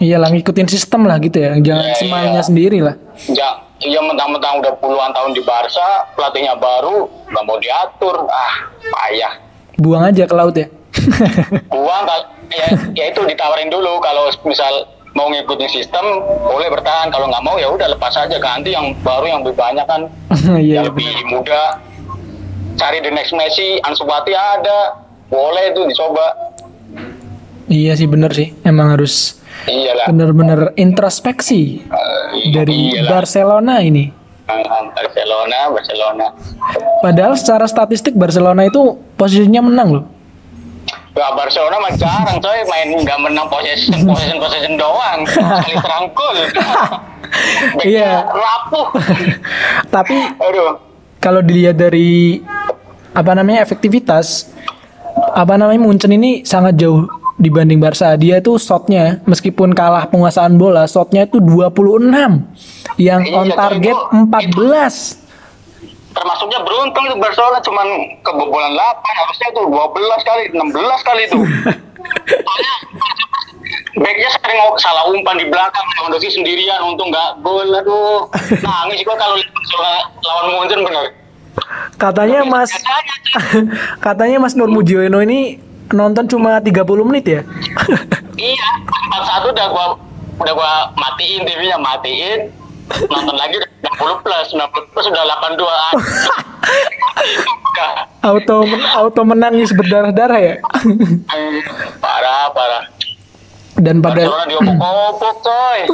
iyalah 0.00 0.28
ngikutin 0.28 0.64
sistem 0.66 1.04
lah 1.04 1.20
gitu 1.20 1.36
ya 1.36 1.52
jangan 1.60 1.84
Iya, 1.84 1.94
semaunya 1.94 2.32
iya. 2.32 2.42
sendiri 2.42 2.78
lah 2.80 2.96
Ja, 3.28 3.50
iya 3.80 4.00
mentang-mentang 4.00 4.60
udah 4.60 4.72
puluhan 4.78 5.10
tahun 5.12 5.32
di 5.32 5.42
Barca, 5.42 6.08
pelatihnya 6.14 6.56
baru, 6.56 7.08
nggak 7.28 7.44
mau 7.44 7.56
diatur. 7.56 8.16
Ah, 8.28 8.54
payah. 8.92 9.32
buang 9.80 10.04
aja 10.04 10.28
ke 10.28 10.34
laut 10.36 10.52
ya? 10.52 10.68
Uang 11.72 12.02
kal- 12.04 12.28
ya, 12.52 12.68
ya 12.92 13.04
itu 13.08 13.24
ditawarin 13.24 13.72
dulu. 13.72 13.96
Kalau 14.04 14.28
misal 14.44 14.84
mau 15.16 15.32
ngikutin 15.32 15.70
sistem 15.72 16.04
boleh 16.44 16.68
bertahan. 16.68 17.08
Kalau 17.08 17.32
nggak 17.32 17.40
mau 17.40 17.56
ya 17.56 17.72
udah 17.72 17.88
lepas 17.88 18.12
aja. 18.12 18.36
Ganti 18.36 18.76
yang 18.76 18.92
baru 19.00 19.24
yang 19.24 19.40
lebih 19.40 19.56
banyak 19.56 19.86
kan. 19.88 20.04
Iya 20.60 20.84
yang 20.84 20.92
lebih 20.92 21.08
muda. 21.32 21.80
Cari 22.76 23.00
the 23.00 23.08
next 23.08 23.32
Messi 23.32 23.80
Ansu 23.80 24.04
Fati 24.04 24.36
ada. 24.36 25.00
Boleh 25.32 25.72
itu 25.72 25.88
dicoba. 25.88 26.52
Iya 27.64 27.96
sih 27.96 28.04
bener 28.04 28.36
sih. 28.36 28.52
Emang 28.60 28.92
harus 28.92 29.39
iyalah. 29.72 30.06
Bener-bener 30.06 30.60
introspeksi 30.74 31.80
Eh, 31.80 32.50
dari 32.50 32.94
iyalah. 32.94 33.10
Barcelona 33.12 33.74
ini. 33.80 34.04
Ah, 34.44 34.58
Barcelona 34.90 35.58
Barcelona. 35.70 36.26
Padahal 36.98 37.34
secara 37.34 37.64
statistik 37.64 38.12
Barcelona 38.12 38.66
itu 38.66 38.82
posisinya 39.14 39.62
menang 39.62 39.88
loh. 39.92 40.04
Wah, 41.10 41.34
Barcelona 41.34 41.78
mah 41.78 41.92
jarang 41.92 42.38
coy. 42.38 42.58
Main 42.66 42.88
nggak 42.96 43.18
menang 43.20 43.46
possession 43.46 43.94
possession 44.02 44.38
possession 44.38 44.74
doang. 44.74 45.22
Sekali 45.24 45.74
terangkul 45.84 46.34
Iya. 47.86 48.26
rapuh. 48.26 48.86
Tapi 49.94 50.16
aduh. 50.34 50.82
kalau 51.18 51.40
dilihat 51.40 51.76
dari 51.76 52.42
apa 53.10 53.34
namanya 53.34 53.60
efektivitas 53.60 54.50
apa 55.30 55.54
namanya 55.54 55.78
Munchen 55.78 56.10
ini 56.10 56.42
sangat 56.42 56.74
jauh 56.74 57.06
dibanding 57.40 57.80
Barca 57.80 58.12
dia 58.14 58.36
itu 58.36 58.60
shotnya 58.60 59.18
meskipun 59.24 59.72
kalah 59.72 60.04
penguasaan 60.06 60.60
bola 60.60 60.84
shotnya 60.84 61.24
itu 61.24 61.40
26 61.40 62.12
yang 63.00 63.24
Iya, 63.24 63.36
on 63.40 63.48
target 63.50 63.96
itu- 63.96 64.28
14 64.28 65.16
termasuknya 66.10 66.60
beruntung 66.60 67.04
itu 67.06 67.16
Barcelona 67.16 67.58
cuman 67.62 67.86
kebobolan 68.20 68.72
8 68.74 69.20
harusnya 69.24 69.48
tuh 69.54 69.64
12 69.72 70.20
kali 70.20 70.42
16 70.52 71.00
kali 71.06 71.22
tuh. 71.30 71.42
Soalnya 72.26 72.74
backnya 74.02 74.30
sering 74.34 74.58
salah 74.76 75.06
umpan 75.06 75.38
di 75.38 75.46
belakang 75.46 75.86
Lewandowski 75.96 76.34
sendirian 76.34 76.82
untung 76.82 77.14
nggak 77.14 77.38
gol 77.40 77.62
aduh. 77.62 78.26
Nangis 78.66 79.00
gua 79.06 79.16
kalau 79.16 79.38
lawan 80.20 80.46
Munchen 80.50 80.80
bener. 80.82 81.04
Katanya 81.94 82.42
Mas 82.42 82.70
katanya 84.04 84.36
Mas 84.42 84.58
Nur 84.58 84.66
Mujiono 84.66 85.22
ini 85.22 85.62
nonton 85.92 86.24
cuma 86.26 86.62
30 86.62 87.08
menit 87.08 87.24
ya? 87.26 87.40
Iya 88.40 88.68
41 88.86 89.52
udah 89.54 89.66
gua 89.68 89.86
udah 90.40 90.54
gua 90.54 90.72
matiin 90.96 91.42
TV-nya 91.44 91.78
matiin. 91.78 92.40
Nonton 92.90 93.36
lagi 93.38 93.54
udah 93.54 93.70
90 94.18 94.24
plus 94.26 94.46
90 94.56 94.92
plus 94.94 95.06
udah 95.10 95.22
82 95.22 95.62
ah. 95.62 95.92
auto 98.30 98.66
auto 98.98 99.20
menangis 99.22 99.70
berdarah-darah 99.72 100.40
ya? 100.40 100.54
Parah 102.02 102.50
parah. 102.50 102.84
Dan 103.80 104.04
pada 104.04 104.28
coy. 105.40 105.80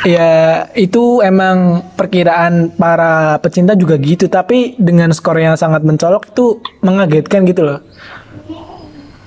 Ya 0.00 0.66
itu 0.74 1.20
emang 1.20 1.86
perkiraan 1.94 2.72
para 2.74 3.38
pecinta 3.38 3.76
juga 3.76 3.94
gitu. 4.00 4.26
Tapi 4.26 4.74
dengan 4.80 5.12
skor 5.14 5.38
yang 5.38 5.54
sangat 5.54 5.84
mencolok 5.84 6.34
itu 6.34 6.58
mengagetkan 6.82 7.46
gitu 7.46 7.62
loh 7.62 7.80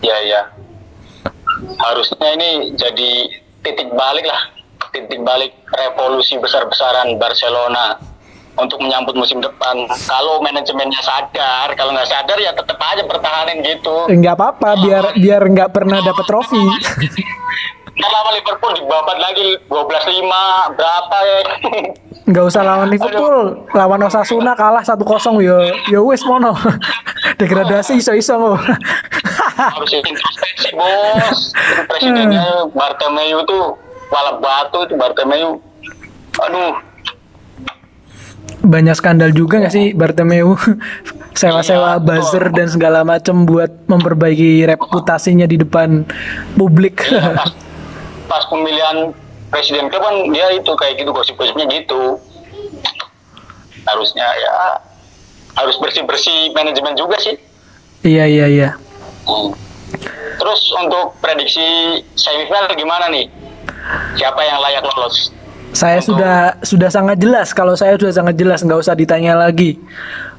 Ya 0.03 0.17
ya. 0.23 0.41
Harusnya 1.79 2.29
ini 2.35 2.75
jadi 2.75 3.11
titik 3.63 3.89
balik 3.95 4.27
lah, 4.27 4.41
titik 4.91 5.23
balik 5.23 5.55
revolusi 5.71 6.35
besar-besaran 6.39 7.15
Barcelona 7.15 7.95
untuk 8.59 8.83
menyambut 8.83 9.15
musim 9.17 9.39
depan. 9.41 9.87
Kalau 10.05 10.43
manajemennya 10.43 11.01
sadar, 11.01 11.73
kalau 11.73 11.95
nggak 11.95 12.09
sadar 12.09 12.37
ya 12.37 12.51
tetap 12.53 12.77
aja 12.77 13.03
pertahanin 13.07 13.63
gitu. 13.63 14.11
Enggak 14.11 14.37
apa-apa 14.37 14.69
biar 14.83 15.05
biar 15.17 15.41
nggak 15.47 15.71
pernah 15.73 16.03
dapat 16.03 16.25
trofi 16.27 16.61
Ntar 17.93 18.09
lawan 18.09 18.33
Liverpool 18.33 18.73
dibabat 18.73 19.17
lagi 19.21 19.47
12-5 19.69 20.77
berapa 20.77 21.17
ya? 21.21 21.39
Nggak 22.29 22.45
usah 22.49 22.61
lawan 22.65 22.89
Liverpool. 22.89 23.67
Lawan 23.75 24.01
Osasuna 24.09 24.57
kalah 24.57 24.81
1-0 24.81 24.97
yo. 25.45 25.57
Yo 25.93 25.99
wis 26.09 26.25
mono. 26.25 26.57
Degradasi 27.39 28.01
iso-iso 28.01 28.33
lo 28.35 28.57
Harus 29.73 29.91
bos. 30.73 31.39
Presidennya 31.85 32.65
Bartomeu 32.73 33.45
tuh 33.45 33.77
kepala 34.09 34.41
batu 34.41 34.79
itu 34.89 34.93
Bartomeu. 34.97 35.61
Aduh, 36.41 36.73
Banyak 38.63 38.95
skandal 38.95 39.35
juga 39.35 39.59
nggak 39.59 39.75
sih 39.75 39.85
Bartomeu? 39.91 40.55
Sewa-sewa 41.35 41.97
Iya, 41.97 42.01
buzzer 42.01 42.45
dan 42.53 42.71
segala 42.71 43.03
macam 43.03 43.43
buat 43.43 43.69
memperbaiki 43.91 44.63
reputasinya 44.69 45.43
di 45.43 45.59
depan 45.59 46.07
publik. 46.55 47.03
Iya, 47.11 47.43
pas, 48.25 48.43
pemilihan 48.47 49.11
presiden 49.49 49.87
klub 49.87 50.01
kan 50.01 50.15
dia 50.33 50.49
itu 50.51 50.71
kayak 50.73 50.97
gitu 50.97 51.13
gosip-gosipnya 51.13 51.65
gitu. 51.69 52.17
Harusnya 53.83 54.25
ya 54.25 54.53
harus 55.53 55.75
bersih-bersih 55.77 56.55
manajemen 56.55 56.97
juga 56.97 57.19
sih. 57.21 57.35
Iya 58.03 58.25
iya 58.27 58.45
iya. 58.47 58.69
Hmm. 59.23 59.55
terus 60.33 60.59
untuk 60.75 61.15
prediksi 61.23 61.63
semifinal 62.17 62.67
gimana 62.75 63.07
nih? 63.07 63.29
Siapa 64.17 64.41
yang 64.43 64.59
layak 64.59 64.83
lolos? 64.83 65.31
Saya 65.71 66.01
Untuk- 66.01 66.17
sudah 66.17 66.37
sudah 66.65 66.89
sangat 66.91 67.17
jelas. 67.21 67.53
Kalau 67.55 67.77
saya 67.77 67.95
sudah 67.95 68.11
sangat 68.11 68.35
jelas 68.35 68.59
nggak 68.65 68.79
usah 68.81 68.97
ditanya 68.97 69.37
lagi. 69.37 69.79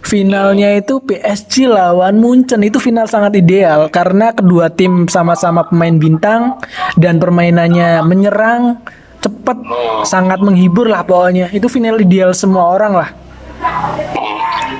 Finalnya 0.04 0.76
itu 0.76 1.00
PSG 1.00 1.64
lawan 1.64 2.20
Munchen 2.20 2.60
itu 2.60 2.76
final 2.76 3.08
sangat 3.08 3.34
ideal 3.34 3.88
karena 3.88 4.30
kedua 4.30 4.68
tim 4.68 5.08
sama-sama 5.08 5.64
pemain 5.64 5.96
bintang 5.96 6.60
dan 6.94 7.16
permainannya 7.16 8.04
menyerang 8.04 8.84
cepat 9.18 9.56
sangat 10.04 10.44
menghibur 10.44 10.84
lah 10.84 11.00
pokoknya 11.02 11.48
itu 11.50 11.64
final 11.66 11.96
ideal 11.96 12.36
semua 12.36 12.68
orang 12.68 12.92
lah. 12.92 13.08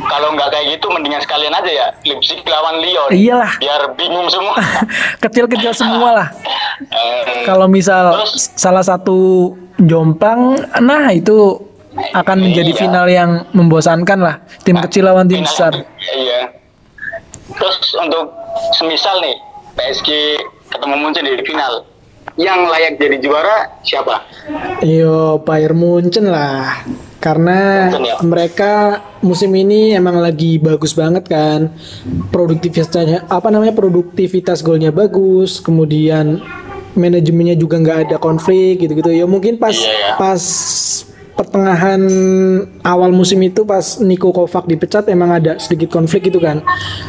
Kalau 0.04 0.28
nggak 0.36 0.48
kayak 0.52 0.66
gitu 0.76 0.86
mendingan 0.92 1.18
sekalian 1.18 1.50
aja 1.50 1.70
ya 1.72 1.86
Leipzig 2.04 2.44
lawan 2.44 2.78
Lyon 2.78 3.08
Iyalah 3.10 3.52
biar 3.58 3.82
bingung 3.96 4.28
semua 4.28 4.54
kecil-kecil 5.24 5.72
semua 5.72 6.08
lah. 6.12 6.28
Eh, 6.84 7.42
Kalau 7.48 7.64
misal 7.66 8.12
Terus? 8.22 8.52
salah 8.54 8.84
satu 8.84 9.50
jomplang, 9.80 10.54
nah 10.78 11.10
itu 11.10 11.58
akan 12.12 12.36
menjadi 12.40 12.70
Iya. 12.70 12.80
final 12.80 13.06
yang 13.06 13.30
membosankan 13.50 14.18
lah. 14.18 14.36
Tim 14.62 14.76
kecil 14.78 15.04
lawan 15.04 15.26
tim 15.26 15.40
besar. 15.40 15.72
iya 16.10 16.50
terus 17.54 17.76
untuk 17.94 18.34
semisal 18.72 19.20
nih 19.20 19.36
PSG 19.74 20.08
ketemu 20.66 20.94
Munchen 20.96 21.22
di 21.22 21.44
final 21.44 21.86
yang 22.34 22.66
layak 22.66 22.98
jadi 22.98 23.20
juara 23.20 23.78
siapa 23.80 24.26
Yo, 24.82 25.38
Bayern 25.40 25.78
Munchen 25.78 26.26
lah. 26.26 26.82
Karena 27.20 27.88
Munchen 27.88 28.04
ya. 28.04 28.16
mereka 28.20 28.72
musim 29.20 29.54
ini 29.54 29.92
emang 29.92 30.18
lagi 30.18 30.58
bagus 30.58 30.92
banget 30.92 31.24
kan. 31.24 31.70
Produktivitasnya 32.28 33.28
apa 33.28 33.48
namanya? 33.48 33.70
Produktivitas 33.70 34.60
golnya 34.60 34.90
bagus, 34.90 35.56
kemudian 35.58 36.42
manajemennya 36.92 37.54
juga 37.54 37.78
nggak 37.78 37.98
ada 38.04 38.16
konflik 38.18 38.82
gitu-gitu. 38.82 39.10
Ya 39.10 39.24
mungkin 39.24 39.56
pas 39.56 39.72
Iya, 39.72 39.94
ya. 39.94 40.12
pas 40.16 40.42
pertengahan 41.34 42.02
awal 42.86 43.10
musim 43.10 43.42
itu 43.42 43.66
pas 43.66 43.98
Niko 43.98 44.30
Kovac 44.30 44.70
dipecat 44.70 45.10
emang 45.10 45.34
ada 45.34 45.58
sedikit 45.58 45.90
konflik 45.90 46.30
gitu 46.30 46.38
kan. 46.38 46.62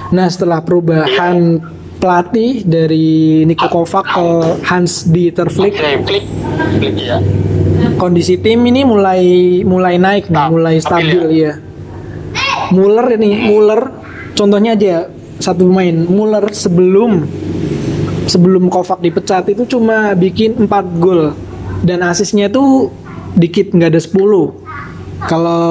Nah, 0.09 0.27
setelah 0.27 0.65
perubahan 0.65 1.61
pelatih 2.01 2.65
dari 2.65 3.45
Niko 3.45 3.69
Kovac 3.69 4.05
ke 4.09 4.27
Hans 4.65 5.05
Dieter 5.07 5.47
Flick 5.49 5.77
Oke, 5.77 5.93
Flick. 6.05 6.25
Flick 6.81 6.95
ya 6.99 7.21
kondisi 7.95 8.37
tim 8.39 8.59
ini 8.67 8.83
mulai 8.83 9.23
mulai 9.63 9.95
naik 9.95 10.27
nih, 10.27 10.47
mulai 10.51 10.75
stabil 10.79 11.15
stabil 11.15 11.43
ya. 11.47 11.53
Muller 12.75 13.07
ini, 13.15 13.47
Muller 13.47 13.81
contohnya 14.35 14.75
aja 14.75 15.07
satu 15.39 15.69
pemain, 15.69 15.95
Muller 16.05 16.51
sebelum 16.51 17.23
sebelum 18.25 18.67
Kovac 18.67 18.99
dipecat 18.99 19.47
itu 19.53 19.63
cuma 19.77 20.11
bikin 20.17 20.67
4 20.67 21.01
gol. 21.01 21.35
Dan 21.85 22.01
asisnya 22.01 22.49
tuh 22.49 22.89
dikit 23.35 23.75
nggak 23.75 23.91
ada 23.95 24.01
10. 24.01 25.27
Kalau 25.29 25.63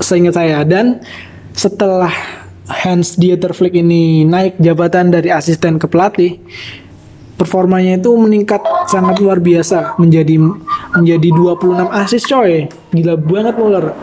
seingat 0.00 0.36
saya 0.36 0.60
dan 0.64 1.00
setelah 1.56 2.12
Hans 2.66 3.16
Dieter 3.16 3.54
Flick 3.54 3.78
ini 3.78 4.26
naik 4.26 4.58
jabatan 4.58 5.14
dari 5.14 5.30
asisten 5.30 5.78
ke 5.78 5.86
pelatih, 5.86 6.42
performanya 7.38 8.00
itu 8.02 8.10
meningkat 8.18 8.60
sangat 8.90 9.22
luar 9.22 9.38
biasa 9.38 9.96
menjadi 10.02 10.36
menjadi 10.98 11.28
26 11.30 12.02
assist 12.02 12.26
coy. 12.26 12.66
Gila 12.90 13.14
banget 13.16 13.54
Muller. 13.56 13.94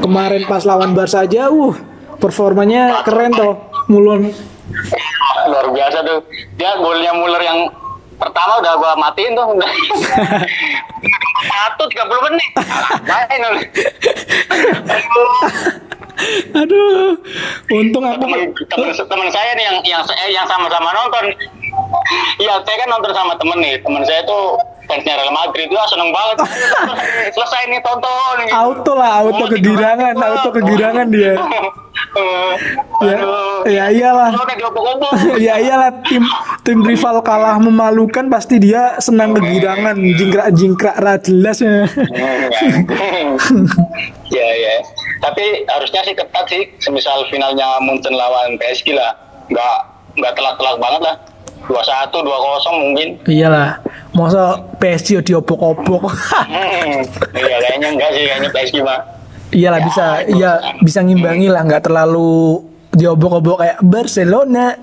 Kemarin 0.00 0.44
pas 0.46 0.62
lawan 0.62 0.92
Barca 0.92 1.24
aja 1.24 1.50
uh 1.50 1.74
performanya 2.22 3.02
keren 3.02 3.32
toh. 3.34 3.56
Muller 3.90 4.32
luar 5.48 5.66
biasa 5.70 5.98
tuh 6.04 6.18
dia 6.56 6.72
golnya 6.80 7.12
Muller 7.12 7.42
yang 7.42 7.68
pertama 8.16 8.60
udah 8.62 8.72
gua 8.80 8.92
matiin 8.96 9.36
tuh 9.36 9.46
udah 9.58 9.70
satu 11.48 11.84
30 11.88 12.26
menit. 12.30 12.50
Main 13.04 13.42
Aduh, 16.54 17.18
untung 17.74 18.06
aku 18.06 18.24
temen, 18.70 18.90
temen 18.94 19.28
saya 19.34 19.50
nih 19.58 19.64
yang 19.66 19.78
yang 19.82 20.02
saya 20.06 20.30
yang 20.30 20.46
sama-sama 20.46 20.94
nonton 20.94 21.34
Iya, 22.38 22.54
saya 22.62 22.76
kan 22.82 22.88
nonton 22.90 23.12
sama 23.14 23.32
temen 23.38 23.58
nih. 23.62 23.74
Temen 23.80 24.02
saya 24.04 24.20
tuh 24.26 24.58
fansnya 24.84 25.16
Real 25.16 25.32
Madrid 25.32 25.66
itu 25.70 25.76
seneng 25.88 26.10
banget. 26.12 26.36
Selesai 27.32 27.62
nih 27.70 27.80
tonton. 27.80 28.34
Gitu. 28.44 28.52
auto 28.52 28.92
lah, 28.94 29.24
auto 29.24 29.44
Oh, 29.44 29.48
kegirangan, 29.48 30.12
tiba-tiba. 30.14 30.34
auto 30.38 30.48
kegirangan 30.52 31.06
dia. 31.10 31.34
Ya, 33.02 33.18
ya 33.66 33.84
iyalah. 33.90 34.30
Ya 35.34 35.58
iyalah 35.58 35.90
tim 36.06 36.22
tim 36.62 36.78
rival 36.86 37.18
kalah 37.26 37.58
memalukan 37.58 38.30
pasti 38.30 38.62
dia 38.62 38.98
senang 39.02 39.34
kegirangan 39.34 39.98
jingkrak 39.98 40.46
jingkrak 40.54 40.94
ra 41.02 41.18
jelas 41.18 41.58
ya. 41.58 41.86
ya 44.30 44.46
ya 44.46 44.74
tapi 45.22 45.66
harusnya 45.66 46.00
sih 46.06 46.14
ketat 46.14 46.44
sih 46.46 46.62
semisal 46.78 47.26
finalnya 47.30 47.82
Munchen 47.82 48.14
lawan 48.14 48.58
PSG 48.62 48.94
lah 48.94 49.14
nggak 49.50 49.78
nggak 50.18 50.32
telak-telak 50.34 50.76
banget 50.80 51.02
lah. 51.04 51.16
dua 51.64 51.80
satu 51.80 52.20
dua 52.20 52.36
kosong 52.36 52.76
mungkin. 52.76 53.08
Iyalah. 53.24 53.80
Masa 54.12 54.60
PSG 54.76 55.24
diobok-obok. 55.24 56.04
Hmm, 56.44 57.00
iya 57.32 57.56
kayaknya 57.64 57.88
enggak 57.96 58.10
sih 58.12 58.22
kayaknya 58.28 58.50
PSG 58.52 58.76
mah 58.84 59.00
iyalah 59.54 59.80
bisa 59.86 60.06
iya 60.26 60.50
bisa 60.82 60.98
ngimbangi 61.00 61.48
lah 61.48 61.62
nggak 61.62 61.86
terlalu 61.86 62.60
diobok-obok 62.94 63.62
kayak 63.62 63.78
Barcelona. 63.82 64.74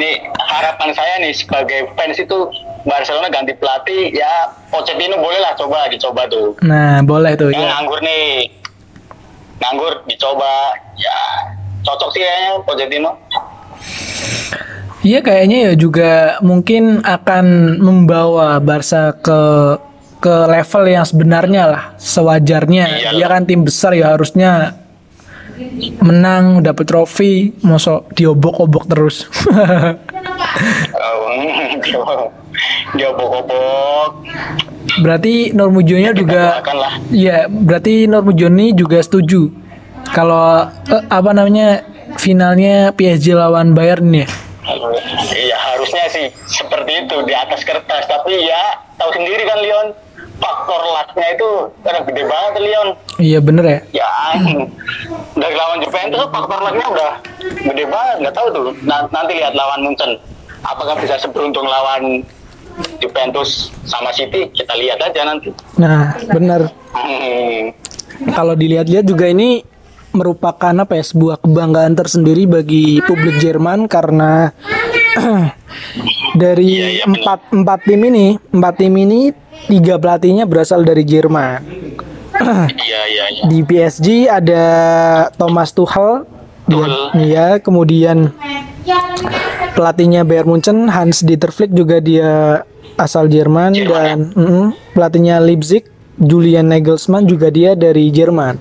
Nih 0.00 0.26
harapan 0.42 0.90
saya 0.90 1.22
nih 1.22 1.30
sebagai 1.30 1.86
fans 1.94 2.18
itu 2.18 2.50
Barcelona 2.82 3.30
ganti 3.30 3.54
pelatih 3.54 4.10
ya 4.10 4.50
Pochettino 4.66 5.22
boleh 5.22 5.38
lah 5.38 5.54
coba 5.54 5.86
dicoba 5.86 6.26
tuh. 6.26 6.58
Nah 6.66 6.98
boleh 7.06 7.38
tuh 7.38 7.54
yang 7.54 7.62
ya 7.62 7.70
nganggur 7.78 8.02
nih. 8.02 8.50
Nganggur 9.62 10.02
dicoba 10.10 10.74
ya 10.98 11.18
cocok 11.84 12.08
sih 12.16 12.20
kayaknya 12.24 12.50
Pochettino 12.64 13.12
Iya 15.04 15.20
kayaknya 15.20 15.58
ya 15.68 15.72
juga 15.76 16.40
mungkin 16.40 17.04
akan 17.04 17.76
membawa 17.76 18.56
Barca 18.56 19.12
ke 19.12 19.40
ke 20.16 20.34
level 20.48 20.84
yang 20.88 21.04
sebenarnya 21.04 21.62
lah 21.68 21.84
sewajarnya. 22.00 22.84
Iya. 22.88 23.10
dia 23.12 23.26
kan 23.28 23.44
tim 23.44 23.68
besar 23.68 23.92
ya 23.92 24.16
harusnya 24.16 24.80
menang 26.00 26.64
dapat 26.64 26.88
trofi 26.88 27.52
mosok 27.60 28.16
diobok-obok 28.16 28.88
terus. 28.88 29.28
Oh, 30.96 31.28
dia 32.96 33.12
obok-obok 33.12 34.24
berarti 35.02 35.50
Normujonya 35.50 36.14
juga 36.14 36.62
Iya, 37.10 37.50
berarti 37.50 38.06
Normujoni 38.06 38.76
juga 38.76 39.02
setuju 39.02 39.63
kalau 40.10 40.60
eh, 40.86 41.02
apa 41.08 41.30
namanya 41.30 41.80
finalnya 42.16 42.90
PSG 42.90 43.32
lawan 43.32 43.72
Bayern 43.72 44.10
ya. 44.12 44.26
Iya 45.30 45.56
harusnya 45.62 46.04
sih 46.08 46.26
seperti 46.46 47.04
itu 47.04 47.16
di 47.22 47.32
atas 47.32 47.60
kertas 47.62 48.04
tapi 48.06 48.32
ya 48.40 48.62
tahu 48.96 49.12
sendiri 49.12 49.44
kan 49.44 49.60
Leon 49.60 49.86
faktor 50.34 50.80
lucknya 50.82 51.28
itu 51.30 51.50
karena 51.80 52.00
gede 52.02 52.22
banget 52.24 52.52
Leon 52.58 52.88
Iya 53.20 53.38
bener 53.38 53.64
ya. 53.66 53.80
ya 53.94 54.10
dari 55.34 55.54
lawan 55.54 55.84
Juventus 55.84 56.24
faktor 56.26 56.58
lucknya 56.60 56.86
udah 56.88 57.12
gede 57.62 57.84
banget 57.84 58.16
nggak 58.24 58.34
tahu 58.34 58.46
tuh 58.50 58.64
Na- 58.82 59.08
nanti 59.10 59.36
lihat 59.36 59.52
lawan 59.52 59.84
Munchen 59.84 60.16
apakah 60.62 60.96
bisa 60.96 61.20
seberuntung 61.20 61.68
lawan 61.68 62.24
Juventus 62.98 63.68
sama 63.84 64.10
City 64.10 64.48
kita 64.50 64.72
lihat 64.74 64.96
aja 64.98 65.28
nanti 65.28 65.52
Nah, 65.76 66.16
bener. 66.26 66.72
Hmm. 66.90 67.68
Kalau 68.30 68.54
dilihat-lihat 68.54 69.04
juga 69.04 69.28
ini 69.28 69.60
merupakan 70.14 70.74
apa 70.86 70.94
ya 70.94 71.04
sebuah 71.04 71.42
kebanggaan 71.42 71.98
tersendiri 71.98 72.46
bagi 72.46 73.02
publik 73.02 73.42
Jerman 73.42 73.90
karena 73.90 74.54
dari 76.42 76.70
Iya, 76.78 76.88
iya, 77.02 77.04
empat 77.04 77.50
empat 77.50 77.78
tim 77.86 78.00
ini 78.06 78.38
empat 78.54 78.74
tim 78.78 78.94
ini 78.94 79.34
tiga 79.66 79.98
pelatihnya 79.98 80.46
berasal 80.46 80.86
dari 80.86 81.02
Jerman. 81.02 81.60
iya 82.86 83.00
iya 83.10 83.24
iya 83.30 83.42
Di 83.46 83.58
PSG 83.62 84.26
ada 84.26 84.64
Thomas 85.38 85.70
Tuchel, 85.70 86.26
dia, 86.66 86.86
iya, 87.18 87.46
kemudian 87.62 88.34
pelatihnya 89.74 90.22
Bayern 90.26 90.50
Munchen 90.50 90.90
Hans 90.90 91.22
Dieter 91.22 91.50
Flick 91.50 91.74
juga 91.74 91.98
dia 91.98 92.62
asal 92.94 93.26
Jerman 93.26 93.74
Jerman, 93.74 93.90
dan 93.90 94.18
mm, 94.34 94.66
pelatihnya 94.94 95.42
Leipzig 95.42 95.90
Julian 96.14 96.70
Nagelsmann 96.70 97.26
juga 97.26 97.50
dia 97.50 97.74
dari 97.74 98.10
Jerman. 98.10 98.58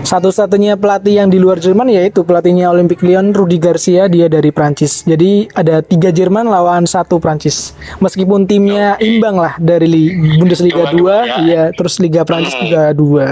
Satu-satunya 0.00 0.74
pelatih 0.74 1.14
yang 1.16 1.28
di 1.28 1.36
luar 1.36 1.56
Jerman 1.56 1.86
yaitu 1.86 2.24
pelatihnya 2.24 2.66
Olympique 2.66 3.00
Lyon 3.00 3.30
Rudi 3.30 3.56
Garcia 3.56 4.04
dia 4.06 4.26
dari 4.26 4.48
Prancis. 4.48 5.04
Jadi 5.04 5.46
ada 5.52 5.78
tiga 5.80 6.08
Jerman 6.08 6.44
lawan 6.44 6.82
satu 6.82 7.16
Prancis. 7.16 7.76
Meskipun 7.98 8.42
timnya 8.42 8.96
imbang 8.98 9.36
lah 9.36 9.54
dari 9.56 9.86
Li- 9.86 10.10
Bundesliga 10.34 10.88
2 10.88 10.98
ya. 10.98 11.36
ya 11.44 11.62
terus 11.70 11.96
Liga 11.96 12.24
Prancis 12.24 12.52
Hmm. 12.52 12.62
juga 12.64 12.82
dua. 12.90 13.26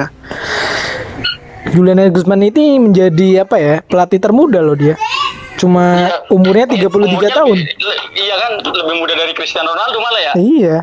Julian 1.69 1.99
Nagelsmann 1.99 2.41
ini 2.43 2.79
menjadi 2.79 3.43
apa 3.43 3.57
ya 3.57 3.75
pelatih 3.83 4.17
termuda 4.19 4.61
loh 4.61 4.73
dia. 4.73 4.95
Cuma 5.57 6.07
Iya. 6.07 6.17
umurnya 6.31 6.67
33 6.69 7.11
Umurnya 7.11 7.33
tahun. 7.35 7.59
iya 8.15 8.35
kan 8.37 8.53
lebih 8.63 8.95
muda 8.97 9.15
dari 9.17 9.33
Cristiano 9.33 9.69
Ronaldo 9.69 9.99
malah 9.99 10.23
ya 10.23 10.33
Iya. 10.35 10.77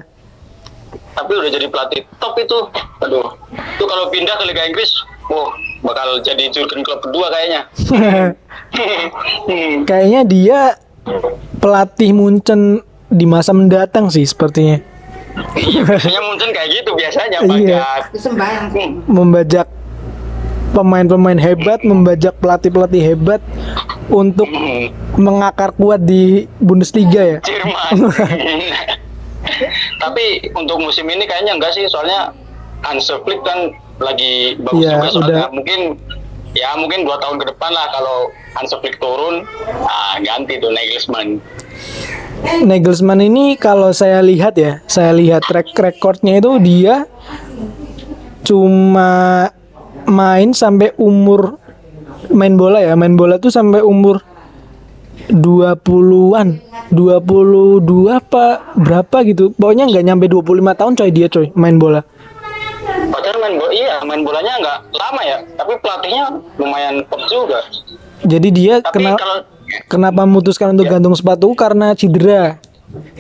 tapi 1.14 1.32
udah 1.32 1.48
jadi 1.48 1.68
pelatih 1.68 2.04
top 2.18 2.36
itu 2.36 2.58
aduh 3.00 3.28
itu 3.56 3.84
kalau 3.84 4.08
pindah 4.10 4.36
ke 4.36 4.44
Liga 4.46 4.64
Inggris 4.64 4.92
wah 5.26 5.48
bakal 5.86 6.20
jadi 6.20 6.50
Jurgen 6.50 6.82
Klopp 6.82 7.06
kedua 7.06 7.30
kayaknya. 7.30 7.62
Kayaknya 9.86 10.22
dia 10.26 10.60
pelatih 11.58 12.12
Munchen 12.12 12.82
di 13.08 13.24
masa 13.24 13.54
mendatang 13.54 14.10
sih 14.10 14.26
sepertinya. 14.26 14.82
iya 15.56 15.84
biasanya 15.84 16.22
Munchen 16.22 16.50
kayak 16.50 16.70
gitu 16.74 16.92
biasanya 16.92 17.40
Iya. 17.46 17.84
Membajak 19.06 19.68
pemain-pemain 20.72 21.38
hebat, 21.38 21.80
membajak 21.84 22.36
pelatih-pelatih 22.36 23.04
hebat 23.06 23.40
untuk 24.06 24.48
Hmm. 24.48 24.92
mengakar 25.16 25.72
kuat 25.72 26.02
di 26.02 26.50
Bundesliga 26.58 27.22
ya. 27.22 27.38
Jerman 27.40 28.12
tapi 30.02 30.26
untuk 30.52 30.82
musim 30.82 31.06
ini 31.06 31.24
kayaknya 31.24 31.56
enggak 31.56 31.72
sih 31.72 31.86
soalnya 31.86 32.34
Hans 32.82 33.08
Flick 33.08 33.40
kan 33.42 33.72
lagi 34.00 34.60
bagus 34.60 34.82
Iya, 34.84 34.92
juga 35.00 35.08
soalnya 35.12 35.28
udah. 35.28 35.48
mungkin 35.56 35.80
ya 36.56 36.70
mungkin 36.80 37.00
dua 37.04 37.18
tahun 37.20 37.36
ke 37.40 37.46
depan 37.56 37.72
lah 37.72 37.88
kalau 37.92 38.18
Hans 38.56 38.72
Flick 38.80 39.00
turun 39.00 39.44
ah 39.88 40.16
ganti 40.20 40.60
tuh 40.60 40.72
Nagelsmann 40.72 41.40
Nagelsmann 42.64 43.24
ini 43.24 43.56
kalau 43.56 43.90
saya 43.96 44.22
lihat 44.22 44.56
ya, 44.60 44.84
saya 44.86 45.16
lihat 45.16 45.44
track 45.48 45.72
recordnya 45.76 46.38
itu 46.38 46.52
dia 46.62 47.08
cuma 48.46 49.50
main 50.06 50.54
sampai 50.54 50.94
umur 51.02 51.58
main 52.30 52.54
bola 52.54 52.84
ya, 52.84 52.94
main 52.94 53.18
bola 53.18 53.42
tuh 53.42 53.50
sampai 53.50 53.82
umur 53.82 54.22
20-an, 55.26 56.62
22 56.94 58.14
apa 58.14 58.46
berapa 58.78 59.18
gitu. 59.26 59.50
Pokoknya 59.58 59.90
nggak 59.90 60.06
nyampe 60.06 60.26
25 60.30 60.80
tahun 60.80 60.94
coy 60.94 61.10
dia 61.10 61.28
coy 61.34 61.50
main 61.58 61.82
bola. 61.82 62.06
Padahal 63.16 63.38
main 63.40 63.56
bola, 63.56 63.72
iya 63.72 63.96
main 64.04 64.22
bolanya 64.28 64.54
nggak 64.60 64.80
lama 64.92 65.22
ya, 65.24 65.38
tapi 65.56 65.80
pelatihnya 65.80 66.24
lumayan 66.60 66.96
top 67.08 67.24
juga. 67.32 67.64
Jadi 68.28 68.48
dia 68.52 68.84
Tapi 68.84 68.92
kena 69.00 69.16
kalau 69.16 69.38
kenapa 69.88 70.28
memutuskan 70.28 70.76
untuk 70.76 70.92
gantung 70.92 71.16
sepatu 71.16 71.48
karena 71.56 71.96
cedera. 71.96 72.60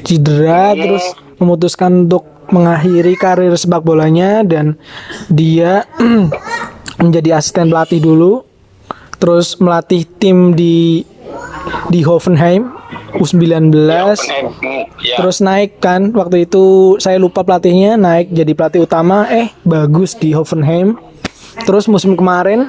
Cedera 0.03 0.75
terus 0.75 1.15
memutuskan 1.39 2.11
untuk 2.11 2.27
mengakhiri 2.51 3.15
karir 3.15 3.55
sepak 3.55 3.81
bolanya 3.87 4.43
dan 4.43 4.75
dia 5.31 5.87
menjadi 7.01 7.39
asisten 7.39 7.71
pelatih 7.71 8.03
dulu. 8.03 8.43
Terus 9.15 9.55
melatih 9.63 10.03
tim 10.19 10.51
di 10.59 11.07
di 11.87 12.03
Hoffenheim 12.03 12.74
U19 13.15 13.71
Ya, 13.75 14.13
ya. 14.99 15.15
terus 15.17 15.39
naik 15.39 15.79
kan 15.79 16.11
waktu 16.11 16.45
itu 16.45 16.95
saya 16.97 17.15
lupa 17.15 17.41
pelatihnya 17.41 17.95
naik 17.95 18.31
jadi 18.31 18.51
pelatih 18.51 18.83
utama 18.83 19.25
eh 19.27 19.51
bagus 19.63 20.13
di 20.13 20.31
Hoffenheim 20.31 20.97
terus 21.63 21.87
musim 21.87 22.15
kemarin 22.15 22.67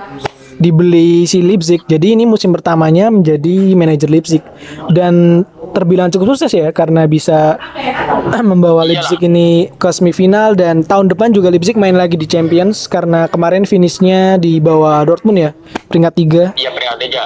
dibeli 0.57 1.29
si 1.29 1.45
Leipzig 1.45 1.85
jadi 1.85 2.17
ini 2.17 2.25
musim 2.25 2.49
pertamanya 2.49 3.13
menjadi 3.13 3.77
manajer 3.77 4.09
Leipzig 4.09 4.41
dan 4.89 5.45
terbilang 5.75 6.09
cukup 6.09 6.33
sukses 6.33 6.57
ya 6.57 6.73
karena 6.73 7.05
bisa 7.05 7.61
membawa 8.41 8.81
Leipzig 8.89 9.21
ini 9.21 9.69
ke 9.77 9.93
semifinal 9.93 10.57
dan 10.57 10.81
tahun 10.81 11.13
depan 11.13 11.37
juga 11.37 11.53
Leipzig 11.53 11.77
main 11.77 11.93
lagi 11.93 12.17
di 12.17 12.25
Champions 12.25 12.89
karena 12.89 13.29
kemarin 13.29 13.69
finishnya 13.69 14.41
di 14.41 14.57
bawah 14.57 15.05
Dortmund 15.05 15.37
ya 15.37 15.51
peringkat 15.93 16.13
tiga 16.17 16.43
Iya 16.57 16.73
peringkat 16.73 16.99
tiga. 17.05 17.25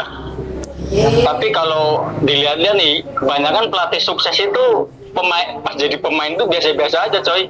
Tapi 0.99 1.47
kalau 1.55 2.03
dilihat-lihat 2.21 2.75
nih, 2.75 2.95
kebanyakan 3.15 3.71
pelatih 3.71 4.03
sukses 4.03 4.35
itu 4.35 4.65
pemain 5.11 5.59
pas 5.63 5.75
jadi 5.75 5.99
pemain 5.99 6.35
tuh 6.35 6.47
biasa-biasa 6.47 7.07
aja 7.07 7.19
coy. 7.19 7.47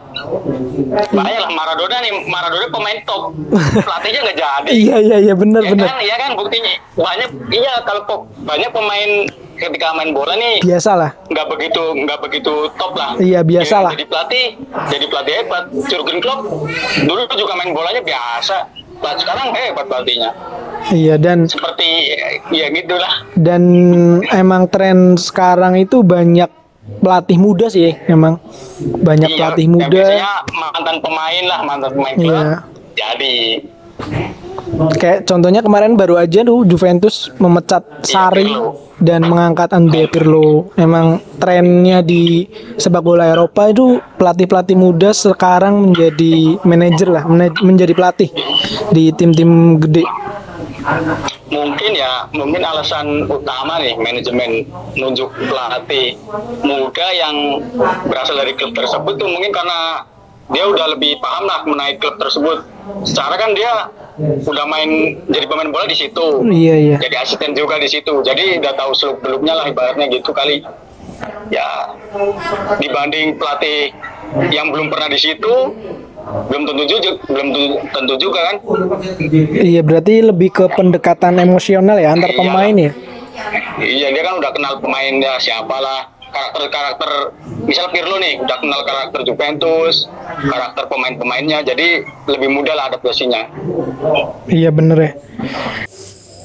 Bahaya 1.13 1.39
lah 1.45 1.51
Maradona 1.51 2.01
nih, 2.01 2.13
Maradona 2.29 2.69
pemain 2.69 2.99
top, 3.05 3.33
pelatihnya 3.81 4.21
nggak 4.25 4.39
jadi. 4.39 4.69
iya 4.85 4.97
iya 5.01 5.17
iya 5.21 5.35
benar 5.37 5.65
Ya 5.65 5.73
benar 5.73 5.89
kan, 5.89 5.99
iya 6.01 6.17
kan 6.17 6.31
buktinya 6.37 6.73
banyak. 6.97 7.29
Iya 7.49 7.73
kalau 7.85 8.29
banyak 8.45 8.71
pemain 8.73 9.11
ketika 9.61 9.93
main 9.93 10.17
bola 10.17 10.33
nih 10.41 10.65
biasa 10.65 10.97
lah 10.97 11.11
nggak 11.29 11.47
begitu 11.53 11.83
nggak 11.93 12.19
begitu 12.25 12.53
top 12.81 12.97
lah. 12.97 13.13
Iya, 13.21 13.45
biasa 13.45 13.77
Jadi- 13.77 13.85
lah. 13.85 13.93
Jadi 13.93 14.05
pelatih, 14.09 14.45
jadi 14.89 15.05
pelatih 15.05 15.35
hebat. 15.37 15.65
Jurgen 15.89 16.19
Klopp 16.21 16.41
dulu 17.05 17.21
juga 17.37 17.53
main 17.57 17.73
bolanya 17.73 18.01
biasa. 18.01 18.80
Nah, 19.01 19.15
sekarang 19.17 19.49
hebat 19.51 19.87
pelatihnya. 19.87 20.31
iya 20.91 21.17
dan 21.17 21.45
Seperti 21.45 21.89
ya 22.49 22.69
gitulah. 22.69 23.25
dan 23.35 23.63
emang 24.31 24.65
tren 24.67 25.17
sekarang 25.17 25.77
itu 25.77 26.01
banyak 26.01 26.49
pelatih 26.99 27.37
muda 27.37 27.69
sih 27.69 27.93
emang 28.07 28.41
banyak 28.99 29.29
Iya, 29.29 29.37
pelatih 29.37 29.67
ya 29.67 29.71
muda 29.71 29.89
biasanya 29.91 30.33
mantan 30.51 30.97
pemain 30.99 31.45
lah, 31.45 31.61
mantan 31.63 31.91
pemain. 31.93 32.17
Iya. 32.17 32.43
Jadi 32.93 33.37
kayak 34.97 35.27
contohnya 35.29 35.61
kemarin 35.61 35.99
baru 35.99 36.17
aja 36.21 36.41
tuh 36.47 36.65
Juventus 36.65 37.29
memecat 37.37 37.83
Sari 38.07 38.49
Pirlo. 38.49 38.97
dan 39.01 39.27
mengangkat 39.27 39.71
Andrea 39.75 40.07
Pirlo 40.09 40.73
emang 40.79 41.21
trennya 41.41 42.01
di 42.01 42.47
sepak 42.77 43.03
bola 43.03 43.29
Eropa 43.29 43.69
itu 43.69 44.01
pelatih-pelatih 44.17 44.77
muda 44.77 45.11
sekarang 45.13 45.91
menjadi 45.91 46.61
manajer 46.65 47.09
lah 47.11 47.25
menjadi 47.61 47.93
pelatih 47.93 48.31
di 48.95 49.13
tim-tim 49.13 49.77
gede 49.81 50.05
mungkin 51.51 51.91
ya, 51.93 52.25
mungkin 52.33 52.63
alasan 52.63 53.27
utama 53.27 53.83
nih 53.83 53.99
manajemen 53.99 54.65
nunjuk 54.97 55.29
pelatih 55.35 56.15
muda 56.63 57.07
yang 57.11 57.61
berasal 58.07 58.39
dari 58.39 58.55
klub 58.55 58.73
tersebut 58.73 59.19
tuh 59.19 59.29
mungkin 59.29 59.51
karena 59.51 60.07
dia 60.51 60.65
udah 60.67 60.87
lebih 60.91 61.19
paham 61.19 61.47
lah 61.47 61.63
mengenai 61.63 61.97
klub 61.97 62.17
tersebut. 62.17 62.67
Secara 63.03 63.35
kan 63.35 63.55
dia 63.55 63.71
udah 64.21 64.67
main 64.67 64.91
jadi 65.27 65.47
pemain 65.47 65.71
bola 65.71 65.87
di 65.87 65.97
situ. 65.97 66.45
iya 66.45 66.77
iya 66.77 66.97
jadi 67.01 67.25
asisten 67.25 67.57
juga 67.57 67.81
di 67.81 67.89
situ 67.89 68.21
jadi 68.21 68.61
udah 68.61 68.73
tahu 68.77 68.93
seluk 68.93 69.19
beluknya 69.25 69.57
lah 69.57 69.65
ibaratnya 69.65 70.11
gitu 70.11 70.29
kali 70.31 70.61
ya 71.49 71.97
dibanding 72.77 73.37
pelatih 73.37 73.95
yang 74.51 74.69
belum 74.69 74.93
pernah 74.93 75.09
di 75.09 75.17
situ 75.17 75.55
belum 76.21 76.63
tentu 76.63 76.85
juga 76.87 77.11
belum 77.27 77.47
tentu, 77.49 77.63
tentu 77.91 78.15
juga 78.21 78.41
kan 78.45 78.57
iya 79.57 79.81
berarti 79.81 80.21
lebih 80.21 80.53
ke 80.53 80.65
pendekatan 80.69 81.41
emosional 81.41 81.97
ya 81.97 82.13
antar 82.13 82.29
Iya. 82.29 82.37
pemain 82.37 82.75
ya 82.77 82.93
iya 83.81 84.07
dia 84.13 84.23
kan 84.23 84.35
udah 84.37 84.51
kenal 84.53 84.75
pemainnya 84.79 85.41
siapa 85.41 85.77
lah 85.81 86.01
karakter 86.31 86.63
karakter 86.71 87.11
misal 87.67 87.91
Pirlo 87.93 88.17
nih 88.19 88.41
udah 88.41 88.57
kenal 88.63 88.81
karakter 88.87 89.21
Juventus 89.27 90.09
karakter 90.47 90.87
pemain-pemainnya 90.89 91.63
jadi 91.67 92.07
lebih 92.31 92.49
mudah 92.51 92.75
lah 92.75 92.89
adaptasinya 92.91 93.51
Iya 94.49 94.71
bener 94.73 94.99
ya. 94.99 95.13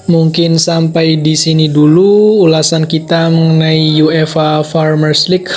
Mungkin 0.06 0.62
sampai 0.62 1.18
di 1.18 1.34
sini 1.34 1.66
dulu 1.66 2.46
ulasan 2.46 2.86
kita 2.86 3.26
mengenai 3.34 4.06
UEFA 4.06 4.62
Farmers 4.62 5.26
League. 5.34 5.50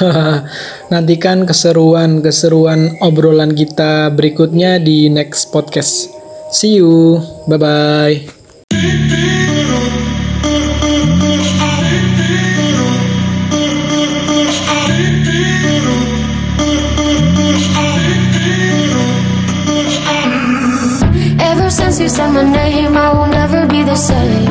Nantikan 0.92 1.44
keseruan-keseruan 1.44 3.04
obrolan 3.04 3.52
kita 3.52 4.08
berikutnya 4.08 4.80
di 4.80 5.12
next 5.12 5.52
podcast. 5.52 6.08
See 6.48 6.80
you. 6.80 7.20
Bye 7.44 7.60
bye. 7.60 9.27
You 22.09 22.14
said 22.14 22.30
my 22.32 22.42
name, 22.42 22.96
I 22.96 23.12
will 23.12 23.26
never 23.26 23.66
be 23.66 23.82
the 23.82 23.94
same. 23.94 24.46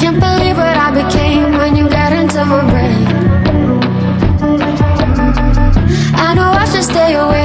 Can't 0.00 0.20
believe 0.26 0.56
what 0.58 0.76
I 0.86 0.88
became 1.00 1.52
when 1.60 1.74
you 1.74 1.88
got 1.88 2.12
into 2.12 2.44
my 2.44 2.60
brain. 2.70 3.06
I 6.26 6.34
know 6.34 6.50
I 6.62 6.64
should 6.70 6.84
stay 6.84 7.14
away 7.14 7.41